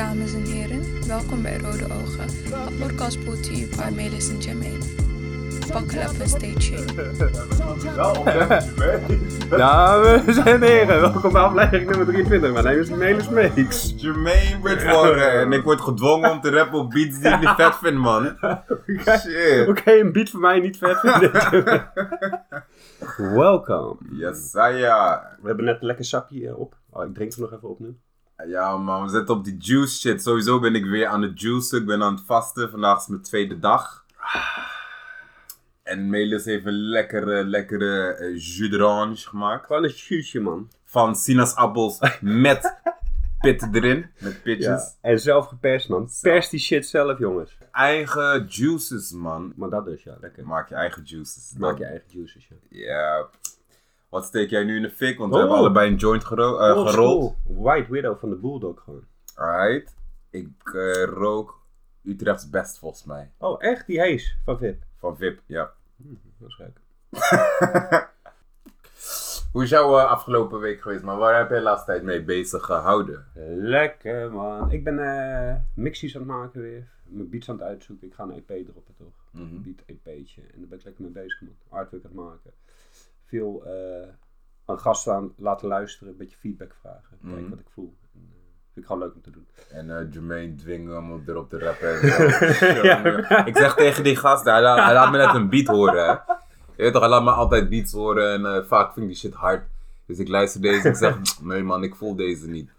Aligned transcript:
dames 0.00 0.34
en 0.34 0.44
heren. 0.44 1.06
Welkom 1.06 1.42
bij 1.42 1.58
Rode 1.58 1.84
Ogen, 1.84 2.28
een 2.68 2.78
podcast 2.78 3.24
brought 3.24 3.42
to 3.44 3.52
you 3.52 3.68
by 3.76 3.94
Melis 3.94 4.30
en 4.30 4.38
Jermaine. 4.38 4.78
Buckle 5.72 6.00
up 6.00 6.20
and 6.20 6.28
stay 6.28 6.54
tuned. 6.54 6.96
Dames 9.50 10.36
en 10.36 10.62
heren, 10.62 11.00
welkom 11.00 11.32
bij 11.32 11.42
aflevering 11.42 11.88
nummer 11.88 12.06
23. 12.06 12.52
Mijn 12.52 12.64
naam 12.64 12.74
is 12.74 12.90
Melis 12.90 13.28
Meeks. 13.28 13.94
Jermaine 13.96 14.60
Bridgewater. 14.60 15.40
en 15.40 15.52
ik 15.52 15.62
word 15.62 15.80
gedwongen 15.80 16.30
om 16.30 16.40
te 16.40 16.50
rappen 16.50 16.78
op 16.78 16.90
beats 16.90 17.18
die 17.20 17.30
ik 17.30 17.40
niet 17.40 17.54
vet 17.56 17.74
vind, 17.74 17.96
man. 17.96 18.24
Shit. 19.20 19.68
Oké, 19.68 19.92
een 19.92 20.12
beat 20.12 20.30
voor 20.30 20.40
mij 20.40 20.60
niet 20.60 20.78
vet. 20.78 21.00
Welkom. 23.34 23.98
Yes, 24.10 24.54
ah, 24.54 24.78
ja. 24.78 25.30
We 25.40 25.46
hebben 25.46 25.64
net 25.64 25.80
een 25.80 25.86
lekker 25.86 26.04
sapje 26.04 26.48
eh, 26.48 26.58
op. 26.58 26.76
Oh, 26.90 27.04
ik 27.04 27.14
drink 27.14 27.32
er 27.32 27.40
nog 27.40 27.52
even 27.52 27.68
op 27.68 27.80
nu. 27.80 27.96
Ja, 28.46 28.76
man, 28.76 29.02
we 29.02 29.08
zitten 29.10 29.34
op 29.34 29.44
die 29.44 29.56
juice 29.58 29.98
shit. 29.98 30.22
Sowieso 30.22 30.60
ben 30.60 30.74
ik 30.74 30.84
weer 30.84 31.06
aan 31.06 31.22
het 31.22 31.40
juicen. 31.40 31.80
Ik 31.80 31.86
ben 31.86 32.02
aan 32.02 32.14
het 32.14 32.24
vasten. 32.26 32.70
Vandaag 32.70 32.98
is 33.00 33.06
mijn 33.06 33.22
tweede 33.22 33.58
dag. 33.58 34.04
En 35.82 36.08
Melis 36.10 36.44
heeft 36.44 36.66
een 36.66 36.88
lekkere, 36.88 37.44
lekkere 37.44 38.14
eh, 38.14 38.34
jus 38.34 38.70
d'orange 38.70 39.16
gemaakt. 39.28 39.66
Gewoon 39.66 39.84
een 39.84 39.94
juice, 39.94 40.40
man. 40.40 40.68
Van 40.84 41.16
sinaasappels 41.16 41.98
met 42.20 42.74
pitten 43.40 43.74
erin. 43.74 44.10
Met 44.18 44.32
Ja. 44.32 44.38
pitjes. 44.42 44.96
En 45.00 45.20
zelf 45.20 45.46
geperst, 45.46 45.88
man. 45.88 46.10
Pers 46.20 46.48
die 46.48 46.60
shit 46.60 46.86
zelf, 46.86 47.18
jongens. 47.18 47.56
Eigen 47.72 48.46
juices, 48.48 49.12
man. 49.12 49.52
Maar 49.56 49.70
dat 49.70 49.84
dus, 49.84 50.02
ja, 50.02 50.16
lekker. 50.20 50.46
Maak 50.46 50.68
je 50.68 50.74
eigen 50.74 51.02
juices. 51.04 51.54
Maak 51.58 51.78
je 51.78 51.84
eigen 51.84 52.06
juices, 52.08 52.48
ja. 52.48 52.56
Ja. 52.68 53.28
Wat 54.10 54.24
steek 54.24 54.50
jij 54.50 54.64
nu 54.64 54.76
in 54.76 54.82
de 54.82 54.90
fik? 54.90 55.18
Want 55.18 55.30
we 55.30 55.34
Oh. 55.36 55.40
hebben 55.42 55.58
allebei 55.60 55.90
een 55.90 55.96
joint 55.96 56.24
gero- 56.24 56.58
eh, 56.58 56.76
Old 56.76 56.88
gerold. 56.90 57.36
school. 57.44 57.62
White 57.62 57.92
Widow 57.92 58.18
van 58.18 58.30
de 58.30 58.36
Bulldog 58.36 58.82
gewoon. 58.84 59.04
Alright. 59.34 59.96
Ik 60.30 60.48
eh, 60.74 61.04
rook 61.04 61.58
Utrechts 62.04 62.50
best 62.50 62.78
volgens 62.78 63.04
mij. 63.04 63.30
Oh, 63.38 63.62
echt? 63.62 63.86
Die 63.86 64.00
hees 64.00 64.36
van 64.44 64.58
VIP. 64.58 64.82
Van 64.98 65.16
VIP, 65.16 65.40
ja. 65.46 65.72
Dat 66.38 66.48
is 66.48 66.58
leuk. 66.58 66.80
Hoe 69.52 69.62
is 69.62 69.70
jouw 69.70 69.98
eh, 69.98 70.04
afgelopen 70.04 70.60
week 70.60 70.80
geweest, 70.80 71.02
man? 71.02 71.18
Waar 71.18 71.38
heb 71.38 71.48
je 71.48 71.54
de 71.54 71.60
laatste 71.60 71.86
tijd 71.86 72.02
mee 72.02 72.22
bezig 72.22 72.64
gehouden? 72.64 73.24
Lekker 73.56 74.32
man. 74.32 74.70
Ik 74.72 74.84
ben 74.84 74.98
eh 74.98 75.54
mixies 75.74 76.14
aan 76.14 76.20
het 76.20 76.30
maken 76.30 76.60
weer. 76.60 76.88
Mijn 77.04 77.28
beats 77.30 77.48
aan 77.50 77.56
het 77.58 77.64
uitzoeken. 77.64 78.06
Ik 78.06 78.14
ga 78.14 78.22
een 78.22 78.32
EP 78.46 78.64
droppen 78.66 78.94
toch? 78.98 79.12
Mhm. 79.30 79.42
Een 79.42 79.62
beat 79.62 79.82
EP'tje. 80.04 80.40
En 80.42 80.58
daar 80.58 80.68
ben 80.68 80.78
ik 80.78 80.84
lekker 80.84 81.02
mee 81.02 81.12
bezig 81.12 81.40
man. 81.40 81.54
Artwork 81.68 82.04
aan 82.04 82.10
het 82.10 82.18
maken. 82.20 82.50
Veel 83.30 83.62
eh, 83.66 84.08
aan 84.64 84.78
gasten 84.78 85.14
aan 85.14 85.32
laten 85.36 85.68
luisteren. 85.68 86.12
Een 86.12 86.18
beetje 86.18 86.36
feedback 86.36 86.74
vragen. 86.80 87.18
Kijken 87.22 87.40
Mhm. 87.40 87.50
wat 87.50 87.58
ik 87.58 87.66
voel. 87.74 87.94
Eh, 88.02 88.20
vind 88.72 88.84
ik 88.84 88.86
gewoon 88.86 89.02
leuk 89.02 89.14
om 89.14 89.20
te 89.22 89.30
doen. 89.30 89.46
En 89.70 89.98
eh, 89.98 90.12
Jermaine 90.12 90.54
dwingen 90.54 90.94
hem 90.94 91.12
om 91.12 91.22
erop 91.26 91.48
te 91.50 91.58
rappen. 91.58 91.88
Ja. 92.88 93.46
Ik 93.46 93.56
zeg 93.56 93.74
tegen 93.74 94.04
die 94.04 94.16
gast, 94.16 94.44
hij 94.44 94.62
laat, 94.62 94.84
hij 94.84 94.94
laat 94.94 95.10
me 95.10 95.16
net 95.18 95.34
een 95.34 95.48
beat 95.48 95.66
horen, 95.66 96.04
hè. 96.04 96.10
Je 96.76 96.82
weet 96.86 96.92
toch, 96.92 97.00
hij 97.02 97.10
laat 97.10 97.22
me 97.24 97.30
altijd 97.30 97.68
beats 97.68 97.92
horen 97.92 98.46
en 98.46 98.66
vaak 98.66 98.92
vind 98.92 99.06
ik 99.06 99.12
die 99.12 99.20
shit 99.20 99.34
hard. 99.34 99.66
Dus 100.06 100.18
ik 100.18 100.28
luister 100.28 100.60
deze 100.60 100.82
en 100.82 100.90
ik 100.90 100.96
zeg, 100.96 101.16
nee 101.42 101.62
man, 101.62 101.82
ik 101.82 101.94
voel 101.94 102.14
deze 102.16 102.48
niet. 102.48 102.70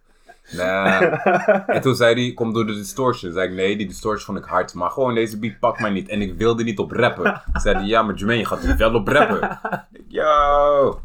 Nee. 0.52 1.10
En 1.76 1.82
toen 1.82 1.96
zei 1.96 2.24
hij, 2.26 2.34
kom 2.34 2.54
door 2.54 2.66
de 2.66 2.74
distortion. 2.74 3.32
Zei 3.34 3.48
ik, 3.48 3.54
nee, 3.56 3.78
die 3.78 3.88
distortion 3.88 4.26
vond 4.26 4.38
ik 4.38 4.52
hard. 4.52 4.74
Maar 4.74 4.90
gewoon, 4.90 5.16
deze 5.16 5.40
beat 5.40 5.60
pakt 5.60 5.80
mij 5.80 5.90
niet. 5.90 6.10
En 6.10 6.22
ik 6.22 6.38
wilde 6.38 6.64
niet 6.64 6.80
op 6.80 6.92
rappen. 6.92 7.42
Zei 7.54 7.76
hij, 7.76 7.86
ja, 7.86 8.02
maar 8.02 8.16
Jermaine, 8.16 8.42
je 8.44 8.48
gaat 8.50 8.64
er 8.64 8.78
wel 8.78 8.94
op 8.94 9.08
rappen. 9.08 9.60
Ik, 9.92 10.04
Yo. 10.08 11.02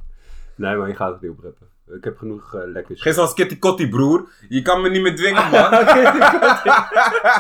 Nee 0.55 0.77
maar 0.77 0.89
je 0.89 0.95
gaat 0.95 1.13
het 1.13 1.21
niet 1.21 1.31
opreppen. 1.31 1.67
Ik 1.97 2.05
heb 2.05 2.19
genoeg 2.19 2.55
eh 2.55 2.61
lekkers. 2.65 3.03
Geen 3.03 3.15
zoals 3.15 3.35
Kitty 3.35 3.59
Kotti, 3.59 3.89
broer. 3.89 4.29
Je 4.49 4.63
kan 4.63 4.81
me 4.83 4.89
niet 4.89 5.03
meer 5.03 5.17
dwingen, 5.17 5.51
man. 5.51 5.71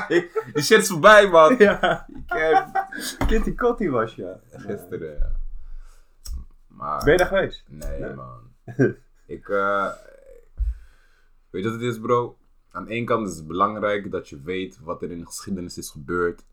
die 0.55 0.63
shit 0.63 0.79
is 0.81 0.89
voorbij, 0.89 1.29
man. 1.29 1.57
ja. 1.59 2.07
Ik, 2.09 2.37
eh, 2.37 2.61
Kitty 3.27 3.55
Kotti 3.55 3.91
was 3.91 4.15
ja. 4.15 4.39
gisteren. 4.51 5.17
ja. 5.19 5.31
Maar... 6.69 7.05
Ben 7.05 7.13
je 7.13 7.19
daar 7.19 7.27
geweest? 7.27 7.65
Nee, 7.69 8.01
Nee. 8.01 8.15
man. 8.15 8.51
ik, 9.27 9.49
eh 9.49 9.87
weet 11.57 11.65
je 11.65 11.71
wat 11.71 11.81
het 11.81 11.91
is, 11.95 12.01
bro? 12.01 12.37
Aan 12.71 12.85
de 12.85 12.91
ene 12.91 13.05
kant 13.07 13.29
is 13.29 13.37
het 13.37 13.47
belangrijk 13.47 14.11
dat 14.11 14.29
je 14.29 14.41
weet 14.41 14.79
wat 14.81 15.03
er 15.03 15.11
in 15.11 15.19
de 15.19 15.27
geschiedenis 15.27 15.79
is 15.79 15.91
gebeurd. 15.91 16.45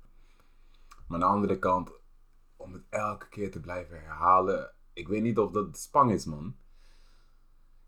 Maar 1.08 1.22
aan 1.22 1.30
de 1.30 1.36
andere 1.36 1.60
kant, 1.60 1.92
om 2.58 2.74
het 2.74 2.82
elke 2.90 3.28
keer 3.30 3.52
te 3.52 3.60
blijven 3.60 4.00
herhalen. 4.02 4.72
Ik 4.94 5.08
weet 5.08 5.22
niet 5.22 5.38
of 5.38 5.52
dat 5.52 5.78
spang 5.78 6.12
is, 6.12 6.26
man. 6.26 6.56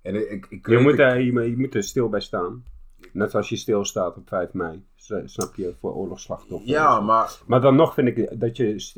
En 0.01 0.31
ik, 0.31 0.45
ik, 0.49 0.67
Je 0.67 0.77
moet, 0.79 0.99
er, 0.99 1.19
je, 1.19 1.31
moet- 1.33 1.43
je 1.45 1.57
moet 1.57 1.75
er 1.75 1.83
stil 1.83 2.09
bij 2.09 2.19
staan. 2.21 2.65
Net 3.11 3.31
zoals 3.31 3.49
je 3.49 3.55
stilstaat 3.55 4.17
op 4.17 4.27
5 4.27 4.53
mei. 4.53 4.85
S- 4.95 5.13
Snap 5.25 5.55
je, 5.55 5.73
voor 5.79 5.93
oorlogsslachtoffers. 5.93 6.71
Ja, 6.71 6.99
maar 6.99 7.39
Maar 7.47 7.61
dan 7.61 7.75
nog 7.75 7.93
vind 7.93 8.07
ik 8.07 8.39
dat 8.39 8.57
je, 8.57 8.91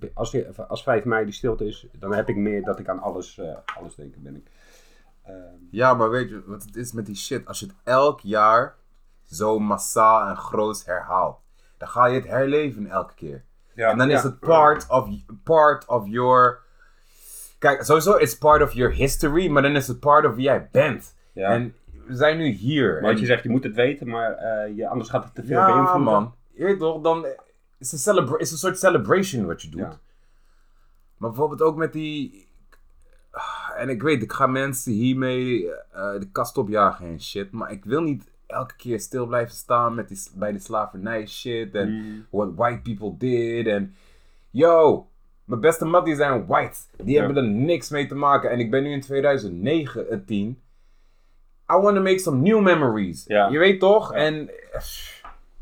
eh, 0.00 0.08
als, 0.14 0.30
je 0.30 0.54
als 0.68 0.82
5 0.82 1.04
mei 1.04 1.24
die 1.24 1.34
stilte 1.34 1.64
is, 1.66 1.86
dan 1.98 2.14
heb 2.14 2.28
ik 2.28 2.36
meer 2.36 2.62
dat 2.62 2.78
ik 2.78 2.88
aan 2.88 2.98
alles, 3.00 3.38
eh, 3.38 3.56
alles 3.76 3.94
denk, 3.94 4.14
ben 4.16 4.36
ik. 4.36 4.50
Ehm, 5.30 5.54
Ja, 5.70 5.94
maar 5.94 6.10
weet 6.10 6.28
je 6.28 6.42
wat 6.46 6.62
het 6.62 6.76
is 6.76 6.92
met 6.92 7.06
die 7.06 7.16
shit? 7.16 7.46
Als 7.46 7.60
je 7.60 7.66
het 7.66 7.74
elk 7.84 8.20
jaar 8.20 8.76
zo 9.26 9.58
massaal 9.58 10.28
en 10.28 10.36
groot 10.36 10.82
herhaalt, 10.84 11.38
dan 11.78 11.88
ga 11.88 12.06
je 12.06 12.14
het 12.14 12.26
herleven 12.28 12.86
elke 12.86 13.14
keer. 13.14 13.44
ja, 13.74 13.90
en 13.90 13.98
dan 13.98 14.08
ja. 14.08 14.16
is 14.16 14.22
het 14.22 14.38
part 14.40 14.86
of, 14.88 15.08
part 15.44 15.86
of 15.86 16.06
your. 16.06 16.58
Kijk, 17.58 17.82
sowieso 17.84 18.14
is 18.16 18.38
part 18.38 18.62
of 18.62 18.72
your 18.72 18.92
history, 18.94 19.48
maar 19.48 19.62
dan 19.62 19.76
is 19.76 19.88
het 19.88 20.00
part 20.00 20.24
of 20.26 20.34
wie 20.34 20.44
jij 20.44 20.68
bent. 20.72 21.14
Ja. 21.32 21.48
En 21.50 21.74
we 22.06 22.14
zijn 22.16 22.36
nu 22.38 22.48
hier. 22.48 22.92
maar 23.00 23.10
wat 23.10 23.20
je 23.20 23.26
zegt, 23.26 23.42
je 23.42 23.48
moet 23.48 23.64
het 23.64 23.74
weten, 23.74 24.08
maar 24.08 24.32
eh, 24.32 24.76
je, 24.76 24.88
anders 24.88 25.10
gaat 25.10 25.24
het 25.24 25.34
te 25.34 25.44
veel 25.44 25.58
ja, 25.58 25.66
beïnvloeden. 25.72 26.02
man. 26.02 26.34
Weet 26.54 26.78
toch, 26.78 27.02
dan 27.02 27.26
is 27.78 27.90
het 27.92 28.00
celebra- 28.00 28.38
is 28.38 28.50
een 28.50 28.58
soort 28.58 28.78
celebration 28.78 29.46
wat 29.46 29.62
je 29.62 29.68
doet. 29.68 29.98
Maar 31.16 31.30
bijvoorbeeld 31.30 31.62
ook 31.62 31.76
met 31.76 31.92
die. 31.92 32.48
En 33.80 33.88
ik 33.88 34.02
weet, 34.02 34.22
ik 34.22 34.32
ga 34.32 34.46
mensen 34.46 34.92
hiermee 34.92 35.70
eh, 35.92 36.12
de 36.18 36.28
kast 36.32 36.58
opjagen 36.58 37.06
en 37.06 37.20
shit. 37.20 37.50
Maar 37.50 37.72
ik 37.72 37.84
wil 37.84 38.02
niet 38.02 38.30
elke 38.46 38.76
keer 38.76 39.00
stil 39.00 39.26
blijven 39.26 39.54
staan 39.54 39.94
met 39.94 40.08
die, 40.08 40.18
bij 40.34 40.52
de 40.52 40.58
slavernij 40.58 41.26
shit. 41.26 41.74
En 41.74 41.88
Mm. 41.90 42.26
what 42.30 42.54
white 42.54 42.80
people 42.82 43.14
did. 43.18 43.66
En 43.66 43.94
yo, 44.50 45.08
mijn 45.44 45.60
beste 45.60 45.84
matties 45.84 46.16
zijn 46.16 46.46
white. 46.46 46.78
Die 47.04 47.18
hebben 47.18 47.36
er 47.36 47.48
niks 47.50 47.90
mee 47.90 48.06
te 48.06 48.14
maken. 48.14 48.50
En 48.50 48.58
ik 48.58 48.70
ben 48.70 48.82
nu 48.82 48.90
in 48.92 49.00
2009, 49.00 50.10
eh, 50.10 50.18
10. 50.26 50.60
I 51.72 51.76
want 51.76 51.96
to 51.96 52.02
make 52.02 52.18
some 52.18 52.40
new 52.40 52.60
memories. 52.62 53.24
Je 53.50 53.58
weet 53.58 53.80
toch? 53.80 54.12
En 54.14 54.50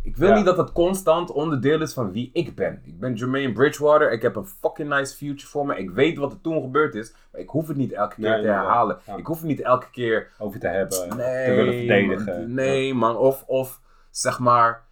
ik 0.08 0.16
wil 0.16 0.28
Ja. 0.28 0.34
niet 0.34 0.44
dat 0.44 0.56
het 0.56 0.72
constant 0.72 1.30
onderdeel 1.30 1.80
is 1.82 1.92
van 1.92 2.12
wie 2.12 2.30
ik 2.32 2.54
ben. 2.54 2.80
Ik 2.84 2.98
ben 3.00 3.14
Jermaine 3.14 3.52
Bridgewater. 3.52 4.12
Ik 4.12 4.22
heb 4.22 4.36
een 4.36 4.46
fucking 4.46 4.88
nice 4.88 5.16
future 5.16 5.46
voor 5.50 5.66
me. 5.66 5.76
Ik 5.76 5.91
weet 5.91 6.19
wat 6.19 6.32
er 6.32 6.41
toen 6.41 6.62
gebeurd 6.62 6.94
is. 6.94 7.14
Maar 7.32 7.41
ik 7.41 7.48
hoef 7.48 7.69
het 7.69 7.76
niet 7.76 7.92
elke 7.92 8.14
keer 8.14 8.30
Nee, 8.30 8.41
te 8.42 8.46
herhalen. 8.48 8.98
Ja. 9.06 9.16
Ik 9.16 9.26
hoef 9.26 9.38
het 9.38 9.46
niet 9.46 9.60
elke 9.60 9.91
keer 9.91 10.30
Over 10.38 10.60
te 10.60 10.69
hebben, 10.69 11.16
nee, 11.16 11.44
te 11.46 11.52
willen 11.54 11.74
verdedigen. 11.74 12.38
man, 12.41 12.54
nee, 12.54 12.94
man. 12.94 13.16
Of, 13.16 13.44
of 13.46 13.80
zeg 14.10 14.38
maar. 14.38 14.86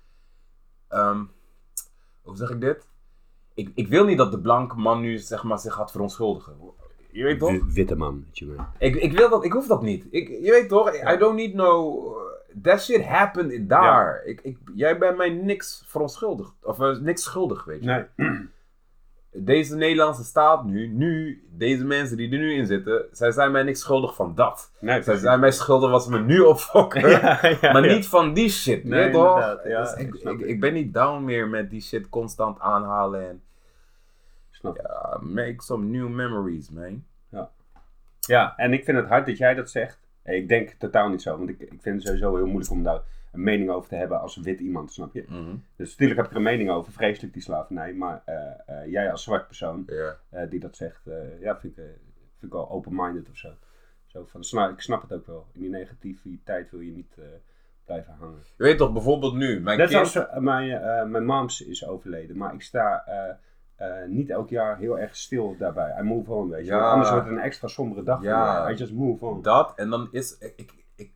ehm, 0.89 1.21
hoe 2.23 2.37
zeg 2.37 2.51
ik 2.51 2.61
dit? 2.61 2.87
Ik, 3.55 3.71
ik 3.75 3.89
wil 3.89 4.05
niet 4.05 4.19
dat 4.19 4.31
de 4.31 4.41
blanke 4.41 4.77
man 4.77 5.01
nu 5.01 5.19
zeg 5.19 5.43
maar, 5.43 5.59
zich 5.59 5.73
gaat 5.75 5.91
verontschuldigen. 5.91 6.55
Je 7.11 7.23
weet 7.23 7.39
toch? 7.39 7.51
Wi- 7.51 7.63
Witte 7.73 7.97
man, 7.97 8.25
Jermaine. 8.33 8.65
Ik, 8.79 8.95
ik 8.97 9.13
wil 9.13 9.29
dat, 9.29 9.45
ik 9.45 9.53
hoef 9.53 9.67
dat 9.67 9.83
niet. 9.83 10.07
Ik, 10.11 10.29
je 10.29 10.51
weet 10.51 10.69
toch? 10.69 10.95
I 11.13 11.17
don't 11.17 11.37
need 11.37 11.55
no. 11.55 12.03
That 12.63 12.83
shit 12.83 13.05
happened 13.05 13.69
daar. 13.69 14.23
Ik, 14.25 14.41
ik, 14.41 14.59
jij 14.75 14.99
bent 14.99 15.17
mij 15.17 15.29
niks 15.29 15.85
verontschuldigd. 15.87 16.53
Of 16.63 16.81
eh, 16.81 16.97
niks 16.99 17.23
schuldig, 17.23 17.65
weet 17.65 17.85
je. 17.85 18.07
Nee. 18.17 18.29
Deze 19.39 19.77
Nederlandse 19.77 20.25
staat 20.25 20.65
nu, 20.65 20.87
nu, 20.87 21.43
deze 21.51 21.85
mensen 21.85 22.17
die 22.17 22.33
er 22.33 22.39
nu 22.39 22.53
in 22.55 22.67
zitten, 22.67 23.07
zij 23.13 23.31
zijn 23.31 23.53
mij 23.53 23.63
niks 23.63 23.81
schuldig 23.81 24.15
van 24.15 24.35
dat. 24.35 24.73
nee 24.81 25.03
Zij 25.03 25.17
zijn 25.17 25.41
mij 25.41 25.51
schuldig 25.51 25.91
wat 25.91 26.03
ze 26.05 26.11
me 26.11 26.19
nu 26.19 26.41
opfokken. 26.41 27.09
Ja, 27.11 27.39
ja, 27.61 27.73
maar 27.73 27.87
ja. 27.87 27.95
niet 27.95 28.07
van 28.07 28.35
die 28.35 28.49
shit, 28.51 28.85
Nee, 28.85 29.05
nee, 29.05 29.13
toch? 29.13 29.61
ja, 29.65 29.81
Dus 29.81 29.95
ik, 29.95 30.15
ik, 30.41 30.61
ben 30.61 30.73
niet 30.73 30.95
down 30.95 31.25
meer 31.25 31.49
met 31.49 31.71
die 31.71 31.81
shit 31.81 32.09
constant 32.09 32.61
aanhalen 32.61 33.29
en 33.29 33.43
Snap. 34.51 34.77
ja, 34.77 35.19
make 35.21 35.63
some 35.63 35.87
new 35.87 36.09
memories, 36.09 36.71
man. 36.71 37.05
Ja, 38.27 38.57
en 38.57 38.73
ik 38.73 38.85
vind 38.85 38.97
het 38.97 39.09
hard 39.09 39.27
dat 39.27 39.39
jij 39.39 39.55
dat 39.55 39.71
zegt. 39.71 40.06
Ik 40.27 40.49
denk 40.49 40.71
totaal 40.71 41.09
niet 41.09 41.23
zo, 41.23 41.37
want 41.37 41.49
ik, 41.49 41.61
ik 41.61 41.81
vind 41.83 41.95
het 41.97 42.03
sowieso 42.03 42.37
heel 42.37 42.47
moeilijk 42.47 42.71
om 42.71 42.83
daar 42.83 43.01
een 43.33 43.43
mening 43.43 43.71
over 43.71 43.89
te 43.89 43.95
hebben 43.97 44.21
als 44.21 44.37
wit 44.37 44.61
iemand, 44.61 44.93
snap 44.93 45.15
je? 45.15 45.25
Mhm. 45.29 45.55
Dus 45.77 45.91
natuurlijk 45.91 46.17
heb 46.19 46.25
ik 46.25 46.31
er 46.31 46.37
een 46.37 46.43
mening 46.43 46.71
over, 46.71 46.93
vreselijk 46.93 47.33
die 47.33 47.43
slavernij, 47.43 47.93
maar 47.93 48.23
eh, 48.25 48.37
eh, 48.67 48.91
jij 48.91 49.11
als 49.11 49.23
zwart 49.23 49.47
persoon 49.47 49.85
eh, 50.31 50.51
die 50.51 50.61
dat 50.61 50.77
zegt, 50.77 51.03
ja, 51.41 51.59
vind 51.59 51.79
ik, 51.79 51.85
vind 52.39 52.43
ik 52.43 52.53
wel 52.53 52.71
open-minded 52.71 53.31
of 53.31 53.37
zo. 53.37 53.49
Zo 54.07 54.25
van, 54.25 54.45
sna- 54.45 54.69
ik 54.69 54.81
snap 54.81 55.03
het 55.03 55.13
ook 55.13 55.27
wel. 55.27 55.47
In 55.53 55.61
die 55.61 55.71
negativiteit 55.71 56.71
wil 56.71 56.81
je 56.81 56.93
niet 56.93 57.19
blijven 57.85 58.15
hangen. 58.19 58.39
Je 58.57 58.63
weet 58.63 58.79
toch, 58.79 58.93
bijvoorbeeld 58.93 59.35
nu, 59.35 59.61
mijn 59.61 59.79
Net 59.79 59.89
kind... 59.89 60.17
eh, 60.17 60.39
mijn, 60.39 61.11
mijn 61.11 61.25
moms 61.25 61.61
is 61.61 61.87
overleden, 61.87 62.37
maar 62.37 62.55
ik 62.55 62.63
sta 62.63 63.05
eh, 63.77 63.89
niet 64.09 64.31
elk 64.31 64.49
jaar 64.49 64.79
heel 64.79 64.99
erg 64.99 65.17
stil 65.17 65.57
daarbij. 65.59 65.97
I 66.01 66.03
move 66.03 66.33
on, 66.33 66.49
weet 66.49 66.67
je. 66.67 66.73
Ja. 66.73 66.91
Anders 66.91 67.11
wordt 67.11 67.25
het 67.27 67.37
een 67.37 67.43
extra 67.43 67.69
sombere 67.69 68.03
dag 68.03 68.23
Ja. 68.23 68.63
voor. 68.63 68.71
I 68.73 68.75
just 68.75 68.93
move 68.93 69.25
on. 69.25 69.43
Dat, 69.43 69.73
en 69.77 69.91
dan 69.91 70.09
is... 70.11 70.39
Ik, 70.39 70.53
ik, 70.57 70.73
ik, 70.97 71.11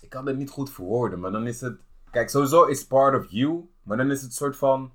ik 0.00 0.08
kan 0.08 0.26
het 0.26 0.36
niet 0.36 0.50
goed 0.50 0.70
verwoorden, 0.70 1.20
maar 1.20 1.30
dan 1.30 1.46
is 1.46 1.60
het... 1.60 1.80
Kijk, 2.10 2.30
sowieso 2.30 2.64
is 2.64 2.86
part 2.86 3.18
of 3.18 3.26
you, 3.30 3.68
maar 3.82 3.96
dan 3.96 4.10
is 4.10 4.22
het 4.22 4.34
soort 4.34 4.56
van. 4.56 4.92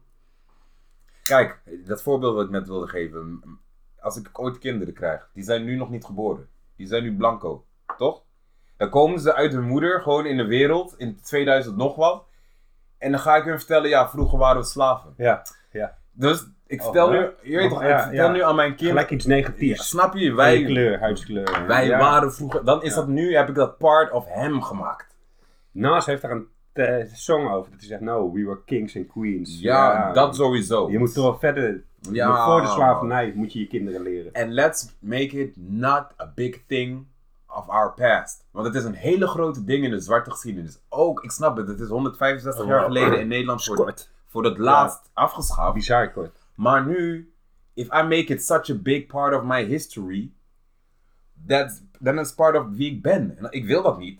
Kijk, 1.24 1.62
dat 1.86 2.01
voorbeeld 2.01 2.36
wat 2.36 2.45
ik 2.45 2.51
net 2.51 2.68
wilde 2.68 2.88
geven. 2.88 3.42
Als 4.00 4.18
ik 4.18 4.39
ooit 4.39 4.57
kinderen 4.57 4.94
krijg, 4.94 5.30
die 5.33 5.44
zijn 5.44 5.63
nu 5.63 5.75
nog 5.75 5.89
niet 5.89 6.06
geboren. 6.06 6.50
Die 6.75 6.88
zijn 6.88 7.04
nu 7.04 7.15
blanco, 7.15 7.65
toch? 7.98 8.24
Dan 8.77 8.89
komen 8.89 9.19
ze 9.19 9.36
uit 9.36 9.51
hun 9.51 9.63
moeder 9.68 10.01
gewoon 10.01 10.25
in 10.25 10.38
de 10.38 10.45
wereld, 10.45 10.94
in 10.98 11.22
2000 11.22 11.75
nog 11.75 11.95
wat. 11.95 12.25
En 12.98 13.12
dan 13.12 13.19
ga 13.19 13.36
ik 13.36 13.44
hun 13.44 13.57
vertellen, 13.57 13.89
ja, 13.89 14.10
vroeger 14.10 14.38
waren 14.38 14.62
we 14.62 14.68
slaven. 14.68 15.13
Ja, 15.18 15.42
ja. 15.72 15.98
Dus 16.19 16.48
ik 16.68 16.81
vertel, 16.81 17.06
Oh, 17.06 17.12
nu, 17.12 17.18
ja. 17.18 17.31
je 17.44 17.56
weet 17.57 17.69
toch, 17.69 17.81
Oh, 17.83 17.89
ik 17.89 18.00
vertel 18.00 18.25
ja. 18.25 18.31
nu 18.31 18.44
aan 18.44 18.56
mijn 18.56 18.69
kinderen. 18.75 18.92
Gelijk 18.94 19.10
iets 19.12 19.25
negatiefs. 19.25 19.88
Snap 19.89 20.16
je? 20.16 20.33
Wij, 20.33 20.63
kleur, 20.63 21.00
huidskleur. 21.00 21.63
wij 21.68 21.86
Ja. 21.88 22.00
waren 22.00 22.33
vroeger. 22.33 22.66
Dan 22.66 22.83
is 22.83 22.94
dat 22.94 23.07
nu, 23.07 23.36
heb 23.36 23.50
ik 23.50 23.56
dat 23.56 23.77
part 23.77 24.12
of 24.12 24.25
hem 24.27 24.62
gemaakt. 24.62 25.16
Nas 25.71 26.06
heeft 26.06 26.21
daar 26.21 26.31
een 26.31 26.48
eh, 26.74 27.06
song 27.13 27.48
over. 27.48 27.71
Dat 27.71 27.80
hij 27.80 27.89
zegt, 27.89 28.01
no, 28.01 28.31
we 28.31 28.44
were 28.45 28.63
kings 28.66 28.95
and 28.95 29.07
queens. 29.07 29.60
Ja, 29.60 30.13
dat 30.13 30.36
sowieso. 30.36 30.89
Je 30.92 31.00
moet 31.00 31.13
toch 31.13 31.24
wel 31.24 31.39
verder... 31.39 31.83
Ja, 32.12 32.45
voor 32.45 32.62
de 32.62 32.68
slavernij 32.68 33.31
moet 33.36 33.54
je 33.54 33.60
je 33.60 33.68
kinderen 33.68 34.01
leren. 34.01 34.31
And 34.33 34.50
let's 34.51 34.95
make 35.00 35.39
it 35.39 35.51
not 35.57 36.06
a 36.22 36.31
big 36.36 36.65
thing 36.68 37.07
of 37.48 37.68
our 37.68 37.94
past. 37.94 38.45
Want 38.51 38.65
het 38.65 38.75
is 38.75 38.83
een 38.83 38.94
hele 38.94 39.27
grote 39.27 39.63
ding 39.63 39.83
in 39.83 39.92
de 39.92 40.00
zwarte 40.00 40.31
geschiedenis. 40.31 40.80
Ook, 40.89 41.24
ik 41.24 41.31
snap 41.31 41.57
het, 41.57 41.68
het 41.68 41.80
is 41.80 41.88
165 41.89 42.65
jaar 42.65 42.83
geleden 42.83 43.19
in 43.19 43.27
Nederland 43.27 43.63
voor. 43.63 43.94
Voor 44.29 44.43
het 44.45 44.57
laatst 44.57 45.09
afgeschaft. 45.13 45.73
Bizar 45.73 46.11
kort. 46.11 46.37
Maar 46.55 46.85
nu, 46.85 47.33
if 47.73 47.85
I 47.87 48.01
make 48.01 48.25
it 48.33 48.43
such 48.45 48.69
a 48.69 48.75
big 48.75 49.07
part 49.07 49.33
of 49.35 49.43
my 49.43 49.63
history, 49.65 50.31
that's, 51.47 51.81
then 52.03 52.17
it's 52.19 52.33
part 52.33 52.55
of 52.57 52.65
wie 52.69 52.91
ik 52.91 53.01
ben. 53.01 53.37
En 53.37 53.47
ik 53.49 53.65
wil 53.65 53.83
dat 53.83 53.97
niet. 53.97 54.19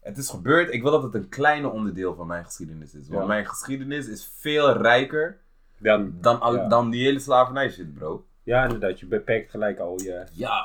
Het 0.00 0.16
is 0.18 0.30
gebeurd, 0.30 0.72
ik 0.72 0.82
wil 0.82 0.90
dat 0.90 1.02
het 1.02 1.14
een 1.14 1.28
kleine 1.28 1.68
onderdeel 1.68 2.14
van 2.14 2.26
mijn 2.26 2.44
geschiedenis 2.44 2.94
is. 2.94 3.08
Want 3.08 3.20
Ja. 3.20 3.26
mijn 3.26 3.46
geschiedenis 3.46 4.08
is 4.08 4.32
veel 4.38 4.72
rijker 4.72 5.38
Dan, 5.78 6.14
dan, 6.20 6.40
al, 6.40 6.54
Ja. 6.56 6.68
dan 6.68 6.90
die 6.90 7.04
hele 7.04 7.18
slavernij 7.18 7.70
shit, 7.70 7.94
bro. 7.94 8.24
ja, 8.42 8.62
inderdaad. 8.62 9.00
Je 9.00 9.06
beperkt 9.06 9.50
gelijk 9.50 9.78
al 9.78 10.00
je... 10.00 10.24
Ja, 10.32 10.62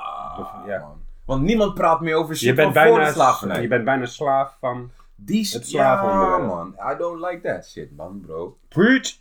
Ja. 0.68 0.80
man. 0.80 1.02
Want 1.26 1.42
niemand 1.44 1.74
praat 1.74 2.02
meer 2.02 2.16
over 2.16 2.36
shit 2.36 2.48
Je 2.50 2.54
bent, 2.54 2.74
van 2.74 2.84
voor 2.84 2.92
de 2.92 2.98
bijna, 3.00 3.14
slavernij. 3.14 3.62
je 3.62 3.68
bent 3.68 3.86
bijna 3.86 4.06
slaaf 4.06 4.58
van... 4.60 4.92
Die 5.26 5.46
shit, 5.46 5.62
het 5.62 5.72
ja, 5.72 6.38
man. 6.38 6.76
I 6.94 6.98
don't 6.98 7.20
like 7.22 7.42
that 7.42 7.66
shit, 7.68 7.96
man, 7.96 8.20
bro. 8.26 8.58
Preach! 8.68 9.20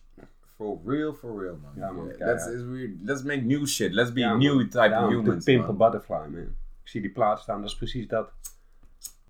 For 0.56 0.79
real, 0.85 1.12
for 1.15 1.41
real, 1.41 1.59
man. 1.62 1.73
Ja, 1.77 1.91
man, 1.93 2.06
Yeah, 2.06 2.17
keihard. 2.17 2.35
let's, 2.41 2.47
is 2.47 2.62
weird. 2.65 2.91
let's 3.05 3.23
make 3.23 3.41
new 3.43 3.67
shit. 3.67 3.93
Let's 3.93 4.12
be 4.12 4.21
Ja, 4.21 4.29
man. 4.29 4.39
new 4.39 4.61
type 4.69 4.89
Ja, 4.89 5.05
of 5.05 5.11
humans, 5.11 5.45
butterfly, 5.45 6.27
man. 6.31 6.41
Ik 6.83 6.89
zie 6.95 7.00
die 7.00 7.11
plaat 7.11 7.41
staan, 7.41 7.61
dat 7.61 7.71
is 7.71 7.77
precies 7.77 8.09
dat. 8.09 8.31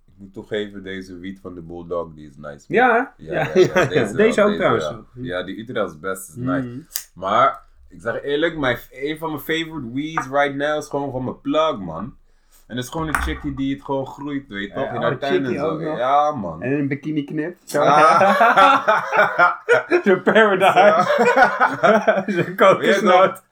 Ik 0.07 0.15
moet 0.17 0.33
toegeven, 0.33 0.83
deze 0.83 1.19
wiet 1.19 1.41
van 1.41 1.55
de 1.55 1.61
Bulldog, 1.61 2.15
die 2.15 2.29
is 2.29 2.37
nice. 2.37 2.47
man. 2.47 2.79
Ja, 2.79 2.93
hè? 3.17 3.25
Ja, 3.25 3.51
ja, 3.55 3.71
ja, 3.75 3.85
Deze, 3.95 4.17
deze 4.17 4.43
ook 4.43 4.55
trouwens. 4.55 4.85
Ja. 4.85 5.03
Ja, 5.15 5.43
die 5.43 5.59
Utrecht's 5.61 5.99
best 5.99 6.29
is 6.29 6.35
nice. 6.37 6.67
Mhm. 6.69 6.79
Maar, 7.15 7.63
ik 7.89 8.01
zeg 8.01 8.23
eerlijk, 8.23 8.59
mijn, 8.59 8.79
een 8.91 9.19
van 9.19 9.29
mijn 9.31 9.43
favorite 9.43 9.93
weeds 9.93 10.29
right 10.31 10.55
now 10.55 10.79
is 10.79 10.89
gewoon 10.89 11.11
van 11.11 11.25
mijn 11.25 11.41
plug, 11.41 11.79
man. 11.79 12.17
En 12.69 12.77
dat 12.77 12.85
is 12.85 12.91
gewoon 12.91 13.09
een 13.09 13.15
chickie 13.15 13.55
die 13.55 13.75
het 13.75 13.85
gewoon 13.85 14.07
groeit, 14.07 14.49
weet 14.49 14.69
je 14.69 14.75
toch? 14.75 14.89
In 14.89 14.97
oh, 14.97 15.03
haar 15.03 15.19
tuin 15.19 15.45
en 15.45 15.55
zo. 15.55 15.69
ook 15.69 15.81
nog. 15.81 15.99
Ja, 15.99 16.31
man. 16.33 16.63
En 16.63 16.73
een 16.73 16.89
bikini 16.89 17.25
knip. 17.25 17.57
Zo. 17.65 17.81
Ah. 17.83 19.57
Zo'n 20.05 20.23
paradise. 20.23 21.07
Zo'n 22.27 22.55
kokosnoot. 22.67 23.43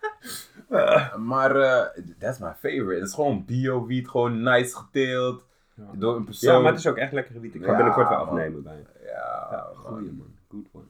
Maar 1.17 1.57
eh, 1.57 2.03
that's 2.19 2.39
my 2.39 2.53
favorite. 2.53 2.95
Het 2.95 3.09
is 3.09 3.15
gewoon 3.15 3.45
bio 3.45 3.87
wiet, 3.87 4.09
gewoon 4.09 4.43
nice 4.43 4.77
geteeld. 4.77 5.45
Ja. 5.75 5.85
Door 5.93 6.17
een 6.17 6.25
persoon. 6.25 6.53
Ja, 6.53 6.59
maar 6.61 6.71
het 6.71 6.81
is 6.81 6.87
ook 6.87 6.97
echt 6.97 7.13
lekkere 7.13 7.41
wiet. 7.41 7.55
Ik 7.55 7.65
ga 7.65 7.71
Ja, 7.71 7.77
binnenkort 7.77 8.09
wel 8.09 8.19
afnemen 8.19 8.63
bij. 8.63 8.87
Ja, 9.05 9.49
Ja, 9.51 9.67
goeie 9.75 10.13
man. 10.13 10.35
Good 10.51 10.67
one. 10.73 10.85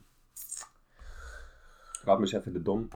Laat 2.05 2.17
me 2.19 2.23
eens 2.23 2.33
even 2.33 2.53
de 2.53 2.63
dom. 2.63 2.89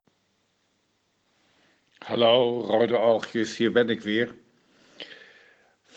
Hallo, 1.98 2.60
rode 2.60 2.98
oogjes, 2.98 3.56
hier 3.56 3.72
ben 3.72 3.88
ik 3.88 4.00
weer. 4.00 4.34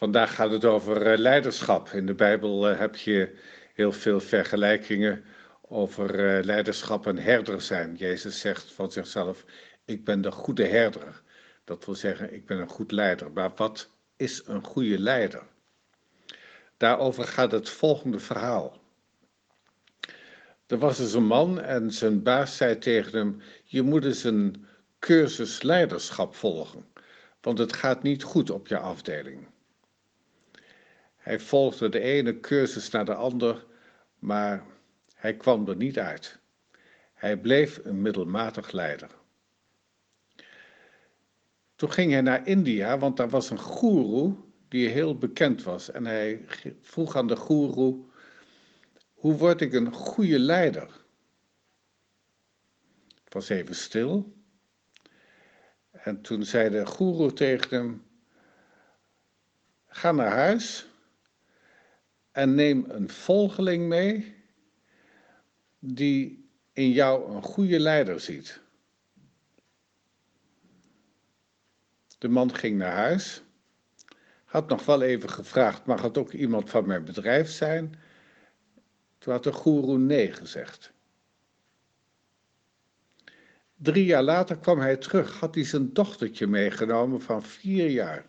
Vandaag 0.03 0.35
gaat 0.35 0.51
het 0.51 0.65
over 0.65 1.01
eh, 1.01 1.17
leiderschap. 1.17 1.89
In 1.89 2.05
de 2.05 2.13
Bijbel 2.13 2.69
eh, 2.69 2.79
heb 2.79 2.95
je 2.95 3.35
heel 3.73 3.91
veel 3.91 4.19
vergelijkingen 4.19 5.23
over 5.61 6.35
eh, 6.37 6.43
leiderschap 6.43 7.07
en 7.07 7.17
herder 7.17 7.61
zijn. 7.61 7.95
Jezus 7.95 8.39
zegt 8.39 8.71
van 8.71 8.91
zichzelf: 8.91 9.45
Ik 9.85 10.03
ben 10.03 10.21
de 10.21 10.31
goede 10.31 10.65
herder. 10.65 11.21
Dat 11.63 11.85
wil 11.85 11.95
zeggen, 11.95 12.33
ik 12.33 12.45
ben 12.45 12.59
een 12.59 12.67
goed 12.67 12.91
leider. 12.91 13.31
Maar 13.31 13.51
wat 13.55 13.89
is 14.15 14.41
een 14.45 14.63
goede 14.63 14.99
leider? 14.99 15.43
Daarover 16.77 17.23
gaat 17.23 17.51
het 17.51 17.69
volgende 17.69 18.19
verhaal. 18.19 18.81
Er 20.67 20.77
was 20.77 20.97
dus 20.97 21.13
een 21.13 21.25
man 21.25 21.61
en 21.61 21.91
zijn 21.91 22.23
baas 22.23 22.57
zei 22.57 22.77
tegen 22.77 23.17
hem: 23.17 23.41
Je 23.63 23.81
moet 23.81 24.05
eens 24.05 24.23
een 24.23 24.65
cursus 24.99 25.61
leiderschap 25.61 26.35
volgen, 26.35 26.85
want 27.41 27.57
het 27.57 27.73
gaat 27.73 28.03
niet 28.03 28.23
goed 28.23 28.49
op 28.49 28.67
je 28.67 28.77
afdeling. 28.77 29.51
Hij 31.23 31.39
volgde 31.39 31.89
de 31.89 31.99
ene 31.99 32.39
cursus 32.39 32.89
naar 32.89 33.05
de 33.05 33.13
ander, 33.13 33.65
maar 34.19 34.63
hij 35.15 35.35
kwam 35.35 35.67
er 35.67 35.75
niet 35.75 35.99
uit. 35.99 36.39
Hij 37.13 37.37
bleef 37.37 37.79
een 37.83 38.01
middelmatig 38.01 38.71
leider. 38.71 39.09
Toen 41.75 41.91
ging 41.91 42.11
hij 42.11 42.21
naar 42.21 42.47
India, 42.47 42.97
want 42.97 43.17
daar 43.17 43.29
was 43.29 43.49
een 43.49 43.59
goeroe 43.59 44.35
die 44.67 44.87
heel 44.87 45.17
bekend 45.17 45.63
was. 45.63 45.91
En 45.91 46.05
hij 46.05 46.45
vroeg 46.81 47.15
aan 47.15 47.27
de 47.27 47.35
goeroe, 47.35 48.05
hoe 49.13 49.33
word 49.33 49.61
ik 49.61 49.73
een 49.73 49.93
goede 49.93 50.39
leider? 50.39 51.05
Het 53.23 53.33
was 53.33 53.49
even 53.49 53.75
stil. 53.75 54.33
En 55.91 56.21
toen 56.21 56.43
zei 56.45 56.69
de 56.69 56.85
goeroe 56.85 57.33
tegen 57.33 57.77
hem, 57.77 58.03
ga 59.87 60.11
naar 60.11 60.31
huis 60.31 60.91
en 62.33 62.55
neem 62.55 62.85
een 62.87 63.09
volgeling 63.09 63.87
mee 63.87 64.35
die 65.79 66.49
in 66.73 66.91
jou 66.91 67.31
een 67.35 67.41
goede 67.41 67.79
leider 67.79 68.19
ziet. 68.19 68.61
De 72.17 72.27
man 72.27 72.55
ging 72.55 72.77
naar 72.77 72.95
huis, 72.95 73.43
had 74.45 74.69
nog 74.69 74.85
wel 74.85 75.01
even 75.01 75.29
gevraagd, 75.29 75.85
mag 75.85 76.01
het 76.01 76.17
ook 76.17 76.31
iemand 76.31 76.69
van 76.69 76.87
mijn 76.87 77.05
bedrijf 77.05 77.49
zijn? 77.49 77.99
Toen 79.17 79.33
had 79.33 79.43
de 79.43 79.51
goeroe 79.51 79.97
nee 79.97 80.31
gezegd. 80.31 80.91
Drie 83.75 84.05
jaar 84.05 84.23
later 84.23 84.57
kwam 84.57 84.79
hij 84.79 84.97
terug, 84.97 85.39
had 85.39 85.55
hij 85.55 85.63
zijn 85.63 85.93
dochtertje 85.93 86.47
meegenomen 86.47 87.21
van 87.21 87.43
vier 87.43 87.89
jaar. 87.89 88.25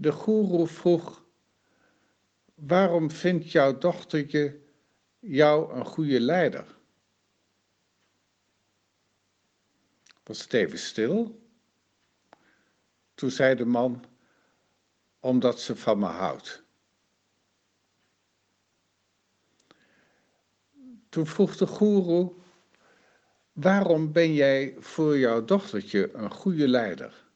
De 0.00 0.12
goeroe 0.12 0.66
vroeg, 0.66 1.24
waarom 2.54 3.10
vindt 3.10 3.50
jouw 3.50 3.78
dochtertje 3.78 4.60
jou 5.18 5.72
een 5.72 5.84
goede 5.84 6.20
leider? 6.20 6.76
Was 10.22 10.42
het 10.42 10.52
even 10.52 10.78
stil? 10.78 11.42
Toen 13.14 13.30
zei 13.30 13.54
de 13.54 13.64
man, 13.64 14.04
omdat 15.20 15.60
ze 15.60 15.76
van 15.76 15.98
me 15.98 16.06
houdt. 16.06 16.62
Toen 21.08 21.26
vroeg 21.26 21.56
de 21.56 21.66
goeroe, 21.66 22.32
waarom 23.52 24.12
ben 24.12 24.34
jij 24.34 24.76
voor 24.78 25.18
jouw 25.18 25.44
dochtertje 25.44 26.12
een 26.12 26.30
goede 26.30 26.68
leider? 26.68 27.27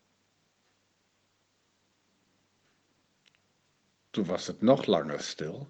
Toen 4.12 4.24
was 4.24 4.46
het 4.46 4.60
nog 4.60 4.86
langer 4.86 5.20
stil. 5.20 5.68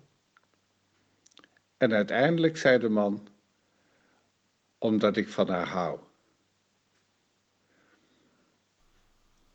En 1.76 1.92
uiteindelijk 1.92 2.56
zei 2.56 2.78
de 2.78 2.88
man, 2.88 3.28
omdat 4.78 5.16
ik 5.16 5.28
van 5.28 5.48
haar 5.48 5.68
hou. 5.68 6.00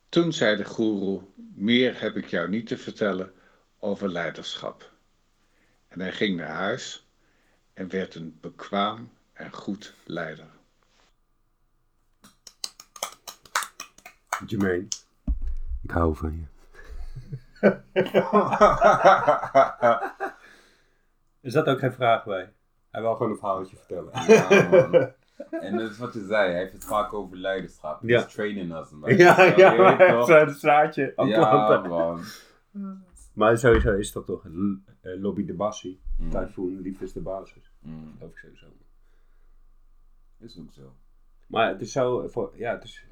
Toen 0.10 0.34
zei 0.34 0.56
de 0.56 0.66
goeroe, 0.66 1.24
meer 1.54 2.02
heb 2.02 2.16
ik 2.16 2.26
jou 2.26 2.50
niet 2.50 2.68
te 2.68 2.78
vertellen 2.78 3.34
over 3.80 4.10
leiderschap. 4.10 4.92
En 5.88 6.00
hij 6.00 6.12
ging 6.12 6.38
naar 6.38 6.56
huis 6.56 7.08
en 7.74 7.90
werd 7.90 8.16
een 8.16 8.38
bekwaam 8.42 9.12
en 9.34 9.54
goed 9.54 9.94
leider. 10.04 10.50
Jermaine. 14.46 14.88
Ik 15.84 15.92
hou 15.92 16.16
van 16.16 16.34
je. 16.34 16.46
Is 21.48 21.54
dat 21.54 21.68
ook 21.68 21.80
geen 21.80 21.94
vraag 21.94 22.24
bij? 22.26 22.54
Hij 22.92 23.02
wil 23.02 23.16
gewoon 23.16 23.32
een 23.32 23.38
verhaaltje 23.38 23.78
vertellen. 23.78 24.12
Ja, 24.28 24.68
man. 24.70 25.14
En 25.50 25.78
dat 25.78 25.90
is 25.92 25.98
wat 25.98 26.14
je 26.14 26.26
zei, 26.26 26.52
hij 26.52 26.60
heeft 26.60 26.74
het 26.74 26.86
vaak 26.86 27.14
over 27.14 27.38
leiderschap. 27.38 28.02
Ja. 28.02 28.22
He's 28.22 28.34
training 28.34 28.70
man. 28.70 29.16
Ja, 29.18 29.44
ja, 29.44 30.26
zo'n 30.26 30.50
zaadje 30.54 31.14
aan 31.16 31.28
Ja, 31.28 31.80
man. 31.88 32.22
Maar 33.34 33.58
sowieso 33.58 33.94
is 33.94 34.12
dat 34.12 34.26
toch 34.26 34.46
een 34.46 34.86
eh, 35.02 35.22
lobby 35.22 35.46
de 35.46 35.54
bassie. 35.54 36.02
Mm. 36.18 36.30
Typhoon, 36.30 36.80
liefde 36.82 37.06
is 37.06 37.14
de 37.14 37.22
basis. 37.22 37.72
Mm, 37.80 38.14
Geloof 38.18 38.32
ik 38.32 38.38
sowieso. 38.38 38.66
is 40.40 40.60
ook 40.60 40.74
zo. 40.74 40.96
Maar 41.48 41.70
het 41.70 41.82
is 41.82 41.92
zo, 41.92 42.28
voor, 42.28 42.54
ja, 42.56 42.72
het 42.72 42.84
is 42.84 43.06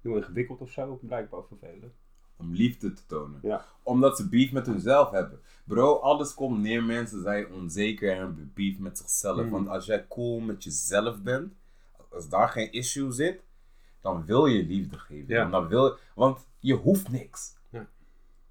heel 0.00 0.16
ingewikkeld 0.16 0.60
of 0.60 0.70
zo, 0.70 0.98
blijkbaar 1.02 1.42
voor 1.42 1.58
velen. 1.58 1.92
Om 2.40 2.52
liefde 2.52 2.92
te 2.92 3.06
tonen. 3.06 3.38
Ja. 3.42 3.64
Omdat 3.82 4.16
ze 4.16 4.28
beef 4.28 4.52
met 4.52 4.66
hunzelf 4.66 5.10
hebben. 5.10 5.40
Bro, 5.64 5.94
alles 5.98 6.34
komt 6.34 6.60
neer. 6.62 6.82
Mensen 6.82 7.22
zijn 7.22 7.52
onzeker 7.52 8.10
en 8.12 8.18
hebben 8.18 8.52
beef 8.54 8.78
met 8.78 8.98
zichzelf. 8.98 9.36
Mhm. 9.40 9.50
Want 9.50 9.68
als 9.68 9.86
jij 9.86 10.06
cool 10.08 10.40
met 10.40 10.64
jezelf 10.64 11.22
bent, 11.22 11.52
als 12.10 12.28
daar 12.28 12.48
geen 12.48 12.72
issue 12.72 13.12
zit, 13.12 13.40
dan 14.00 14.24
wil 14.24 14.46
je 14.46 14.64
liefde 14.64 14.98
geven. 14.98 15.34
Ja. 15.34 15.44
Dan 15.44 15.68
wil, 15.68 15.96
want 16.14 16.46
je 16.58 16.74
hoeft 16.74 17.08
niks. 17.08 17.56
Ja. 17.70 17.86